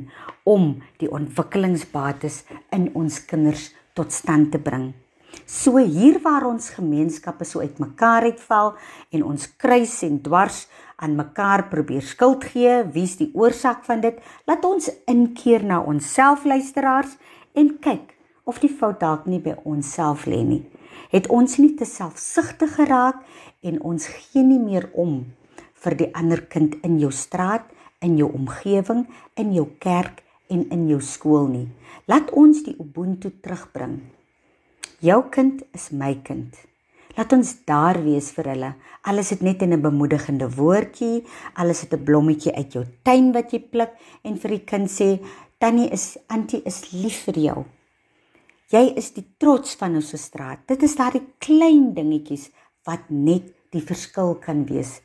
om 0.48 0.70
die 1.00 1.10
ontwikkelingsbates 1.10 2.42
in 2.76 2.90
ons 2.96 3.20
kinders 3.28 3.70
tot 3.96 4.12
stand 4.14 4.52
te 4.52 4.60
bring. 4.62 4.92
So 5.48 5.80
hier 5.80 6.18
waar 6.24 6.46
ons 6.48 6.70
gemeenskappe 6.76 7.46
so 7.48 7.60
uitmekaar 7.64 8.28
uitval 8.28 8.74
en 9.14 9.24
ons 9.24 9.46
kruis 9.60 9.94
en 10.06 10.20
dwars 10.24 10.66
aan 10.98 11.16
mekaar 11.16 11.68
probeer 11.70 12.02
skuld 12.02 12.44
gee, 12.50 12.82
wie's 12.92 13.16
die 13.20 13.30
oorsaak 13.36 13.84
van 13.86 14.02
dit? 14.04 14.18
Laat 14.48 14.64
ons 14.66 14.90
inkeer 15.08 15.64
na 15.64 15.80
onsself 15.80 16.44
luisteraars 16.48 17.16
en 17.54 17.78
kyk 17.78 18.16
of 18.44 18.58
die 18.58 18.72
fout 18.72 19.00
dalk 19.00 19.26
nie 19.26 19.40
by 19.40 19.54
onsself 19.64 20.26
lê 20.26 20.42
nie 20.44 20.64
het 21.12 21.28
ons 21.32 21.56
nie 21.60 21.72
te 21.76 21.88
selfsugtig 21.88 22.76
geraak 22.76 23.20
en 23.66 23.80
ons 23.86 24.08
gee 24.12 24.44
nie 24.44 24.60
meer 24.60 24.88
om 24.92 25.22
vir 25.84 25.96
die 25.98 26.10
ander 26.18 26.42
kind 26.50 26.76
in 26.86 26.98
jou 27.00 27.10
straat, 27.14 27.64
in 28.04 28.18
jou 28.18 28.28
omgewing, 28.34 29.06
in 29.38 29.52
jou 29.54 29.66
kerk 29.82 30.22
en 30.52 30.64
in 30.74 30.86
jou 30.90 31.00
skool 31.04 31.48
nie. 31.50 31.66
Laat 32.10 32.32
ons 32.36 32.64
die 32.66 32.76
ubuntu 32.80 33.30
terugbring. 33.42 34.00
Jou 35.04 35.22
kind 35.30 35.62
is 35.76 35.90
my 35.92 36.16
kind. 36.26 36.56
Laat 37.18 37.32
ons 37.34 37.50
daar 37.66 37.98
wees 38.04 38.30
vir 38.34 38.52
hulle. 38.52 38.72
Alles 39.08 39.30
het 39.34 39.42
net 39.42 39.62
in 39.62 39.72
'n 39.72 39.82
bemoedigende 39.82 40.48
woordjie, 40.50 41.24
alles 41.54 41.80
het 41.80 41.92
'n 41.92 42.04
blommetjie 42.04 42.54
uit 42.54 42.72
jou 42.72 42.84
tuin 43.02 43.32
wat 43.32 43.52
jy 43.52 43.60
pluk 43.60 43.90
en 44.22 44.36
vir 44.36 44.50
die 44.50 44.64
kind 44.64 44.90
sê, 44.90 45.18
"Tannie 45.58 45.90
is 45.90 46.18
antie 46.28 46.62
is 46.64 46.92
lief 46.92 47.24
vir 47.24 47.38
jou." 47.38 47.64
Jy 48.68 48.94
is 49.00 49.12
die 49.16 49.24
trots 49.40 49.74
van 49.80 49.94
ons 49.96 50.12
straat. 50.20 50.66
Dit 50.68 50.82
is 50.82 50.96
daardie 50.96 51.24
klein 51.40 51.94
dingetjies 51.96 52.50
wat 52.84 53.08
net 53.08 53.54
die 53.72 53.80
verskil 53.80 54.34
kan 54.42 54.66
wees 54.68 55.00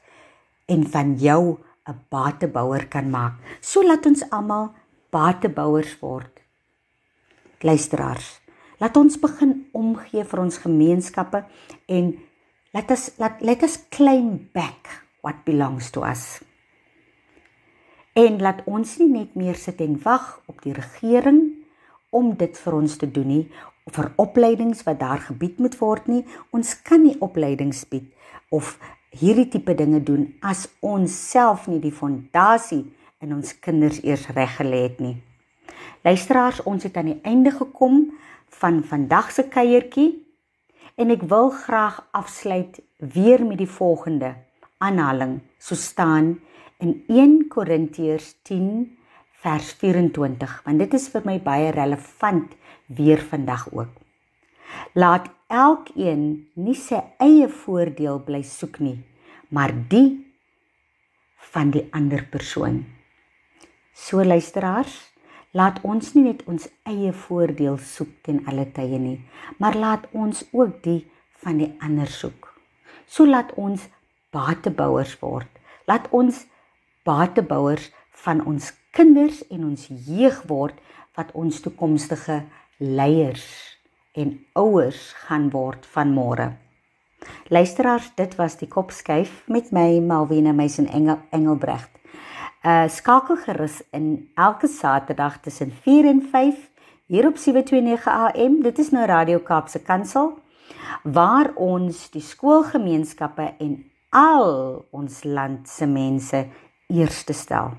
en 0.67 0.83
van 0.87 1.15
jou 1.15 1.59
'n 1.87 1.99
batebouer 2.09 2.87
kan 2.87 3.09
maak. 3.09 3.33
So 3.61 3.83
laat 3.83 4.05
ons 4.05 4.23
almal 4.31 4.73
batebouers 5.11 5.99
word. 6.01 6.39
Luisteraars, 7.61 8.39
laat 8.79 8.97
ons 8.97 9.19
begin 9.19 9.67
omgee 9.73 10.23
vir 10.23 10.39
ons 10.39 10.57
gemeenskappe 10.57 11.45
en 11.87 12.19
laat 12.73 12.91
ons 12.91 13.11
laat 13.17 13.41
let 13.41 13.63
us 13.63 13.77
claim 13.89 14.49
back 14.53 14.89
what 15.21 15.45
belongs 15.45 15.91
to 15.91 16.03
us. 16.03 16.41
En 18.13 18.39
laat 18.41 18.61
ons 18.69 18.97
nie 19.01 19.09
net 19.09 19.35
meer 19.35 19.57
sit 19.57 19.81
en 19.81 19.97
wag 20.03 20.41
op 20.45 20.61
die 20.61 20.73
regering 20.73 21.41
om 22.13 22.35
dit 22.37 22.57
vir 22.57 22.75
ons 22.77 22.97
te 22.97 23.09
doen 23.09 23.27
nie 23.27 23.45
vir 23.91 24.11
opleidings 24.21 24.83
wat 24.87 24.99
daar 25.01 25.19
gebied 25.19 25.59
moet 25.59 25.75
word 25.79 26.07
nie. 26.07 26.23
Ons 26.55 26.75
kan 26.81 27.03
nie 27.03 27.17
opleidings 27.19 27.83
bied 27.89 28.07
of 28.53 28.77
hierdie 29.13 29.49
tipe 29.49 29.75
dinge 29.77 29.99
doen 30.05 30.27
as 30.41 30.67
ons 30.81 31.13
self 31.13 31.67
nie 31.67 31.81
die 31.83 31.93
fondasie 31.93 32.85
in 33.23 33.33
ons 33.35 33.53
kinders 33.63 33.99
eers 34.03 34.27
reg 34.35 34.57
gelê 34.59 34.83
het 34.87 35.01
nie. 35.03 35.17
Luisteraars, 36.03 36.63
ons 36.67 36.83
het 36.83 36.97
aan 36.99 37.13
die 37.13 37.21
einde 37.23 37.51
gekom 37.51 38.11
van 38.59 38.81
vandag 38.83 39.31
se 39.31 39.47
kuiertjie 39.49 40.11
en 40.99 41.13
ek 41.13 41.25
wil 41.31 41.49
graag 41.55 42.01
afsluit 42.11 42.79
weer 42.99 43.43
met 43.45 43.59
die 43.59 43.69
volgende 43.69 44.35
aanhaling. 44.83 45.39
So 45.59 45.75
staan 45.79 46.37
in 46.83 47.03
1 47.07 47.47
Korintiërs 47.47 48.33
10 48.43 48.97
vers 49.43 49.71
24, 49.79 50.55
want 50.65 50.81
dit 50.83 50.95
is 50.97 51.05
vir 51.13 51.23
my 51.27 51.37
baie 51.43 51.71
relevant 51.75 52.51
weer 52.91 53.23
vandag 53.31 53.69
ook. 53.71 53.91
Laat 54.99 55.29
elkeen 55.47 56.25
nie 56.59 56.75
sy 56.75 56.99
eie 57.23 57.47
voordeel 57.47 58.19
bly 58.27 58.41
soek 58.47 58.81
nie, 58.83 58.97
maar 59.53 59.71
die 59.71 60.23
van 61.53 61.71
die 61.71 61.85
ander 61.95 62.25
persoon. 62.33 62.81
So 63.93 64.23
luisteraars, 64.25 64.95
laat 65.53 65.79
ons 65.87 66.15
nie 66.17 66.25
net 66.25 66.41
ons 66.49 66.65
eie 66.89 67.13
voordeel 67.13 67.77
soek 67.77 68.15
ten 68.25 68.41
alle 68.49 68.65
tye 68.75 68.99
nie, 68.99 69.19
maar 69.61 69.77
laat 69.77 70.09
ons 70.11 70.43
ook 70.51 70.81
die 70.83 71.03
van 71.45 71.61
die 71.61 71.69
ander 71.79 72.09
soek. 72.09 72.49
So 73.05 73.29
laat 73.29 73.53
ons 73.59 73.85
batebouers 74.33 75.13
word. 75.21 75.47
Laat 75.87 76.09
ons 76.15 76.41
batebouers 77.03 77.91
van 78.23 78.45
ons 78.45 78.71
kinders 78.91 79.41
en 79.49 79.65
ons 79.65 79.87
jeug 80.07 80.41
word 80.47 80.79
wat 81.17 81.31
ons 81.37 81.61
toekomstige 81.61 82.43
leiers 82.77 83.45
en 84.13 84.35
ouers 84.59 85.13
gaan 85.25 85.49
word 85.53 85.85
van 85.95 86.13
môre. 86.13 86.51
Luisteraars, 87.47 88.11
dit 88.15 88.35
was 88.35 88.57
die 88.59 88.67
kopskuif 88.67 89.43
met 89.47 89.71
my 89.71 89.99
Malwena 90.03 90.51
Meisen 90.51 90.87
Engel 90.87 91.21
Engelbrecht. 91.31 91.89
Uh 92.63 92.87
skakel 92.87 93.39
gerus 93.43 93.81
in 93.91 94.29
elke 94.35 94.67
Saterdag 94.67 95.39
tussen 95.43 95.71
4 95.83 96.05
en 96.05 96.21
5 96.31 96.69
hier 97.11 97.27
op 97.27 97.37
729 97.37 98.07
AM. 98.07 98.61
Dit 98.63 98.79
is 98.79 98.91
nou 98.91 99.05
Radio 99.05 99.39
Kaapse 99.39 99.81
Kansel 99.83 100.37
waar 101.03 101.51
ons 101.55 102.09
die 102.13 102.23
skoolgemeenskappe 102.23 103.53
en 103.59 103.73
al 104.09 104.85
ons 104.91 105.23
land 105.23 105.67
se 105.69 105.87
mense 105.89 106.45
eerste 106.93 107.33
stel. 107.33 107.73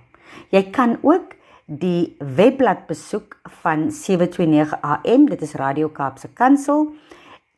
Jy 0.51 0.71
kan 0.75 0.99
ook 1.03 1.35
die 1.67 2.17
webblad 2.19 2.87
besoek 2.87 3.41
van 3.63 3.93
729 3.93 4.81
AM, 4.83 5.27
dit 5.31 5.43
is 5.43 5.55
Radio 5.55 5.89
Kaapse 5.89 6.29
Kansel. 6.35 6.89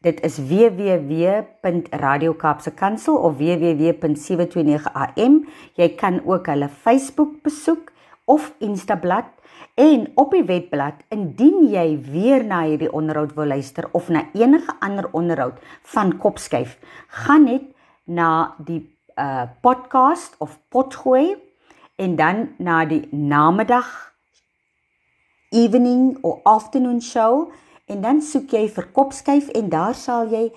Dit 0.04 0.20
is 0.22 0.38
www.radiokapsekansel 0.38 3.16
of 3.16 3.36
www.729am. 3.40 5.46
Jy 5.74 5.88
kan 5.98 6.20
ook 6.24 6.46
hulle 6.46 6.68
Facebook 6.68 7.42
besoek 7.42 7.92
of 8.24 8.54
Instablad 8.58 9.24
en 9.74 10.12
op 10.14 10.30
die 10.32 10.44
webblad 10.46 10.94
indien 11.12 11.68
jy 11.72 12.00
weer 12.06 12.44
na 12.44 12.62
hierdie 12.64 12.92
onderhoud 12.92 13.34
wil 13.36 13.46
luister 13.50 13.88
of 13.92 14.08
na 14.08 14.22
enige 14.34 14.72
ander 14.80 15.08
onderhoud 15.12 15.54
van 15.82 16.18
Kopskyf, 16.22 16.78
gaan 17.24 17.44
net 17.50 17.62
na 18.04 18.54
die 18.62 18.94
uh 19.16 19.48
podcast 19.64 20.36
of 20.44 20.58
potgooi 20.68 21.45
en 21.96 22.16
dan 22.16 22.48
na 22.58 22.84
die 22.84 23.08
namiddag 23.10 23.88
evening 25.50 26.18
or 26.22 26.40
afternoon 26.44 27.00
show 27.00 27.52
en 27.86 28.00
dan 28.02 28.22
soek 28.22 28.52
jy 28.52 28.66
vir 28.68 28.88
kopskuif 28.92 29.48
en 29.54 29.70
daar 29.72 29.94
sal 29.94 30.28
jy 30.32 30.48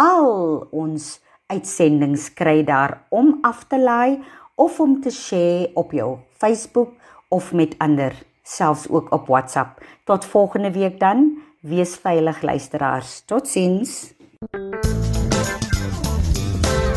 al 0.00 0.66
ons 0.72 1.18
uitsendings 1.50 2.30
kry 2.38 2.62
daar 2.64 3.00
om 3.10 3.38
af 3.46 3.66
te 3.68 3.78
laai 3.78 4.20
of 4.54 4.80
om 4.80 5.00
te 5.00 5.10
share 5.10 5.70
op 5.74 5.92
jou 5.92 6.18
Facebook 6.40 6.96
of 7.28 7.52
met 7.52 7.76
ander 7.78 8.16
selfs 8.42 8.88
ook 8.88 9.12
op 9.12 9.26
WhatsApp. 9.26 9.82
Tot 10.04 10.24
volgende 10.24 10.72
week 10.72 11.00
dan. 11.00 11.38
Wees 11.60 11.96
veilig 11.96 12.42
luisteraars. 12.42 13.22
Totsiens 13.24 14.12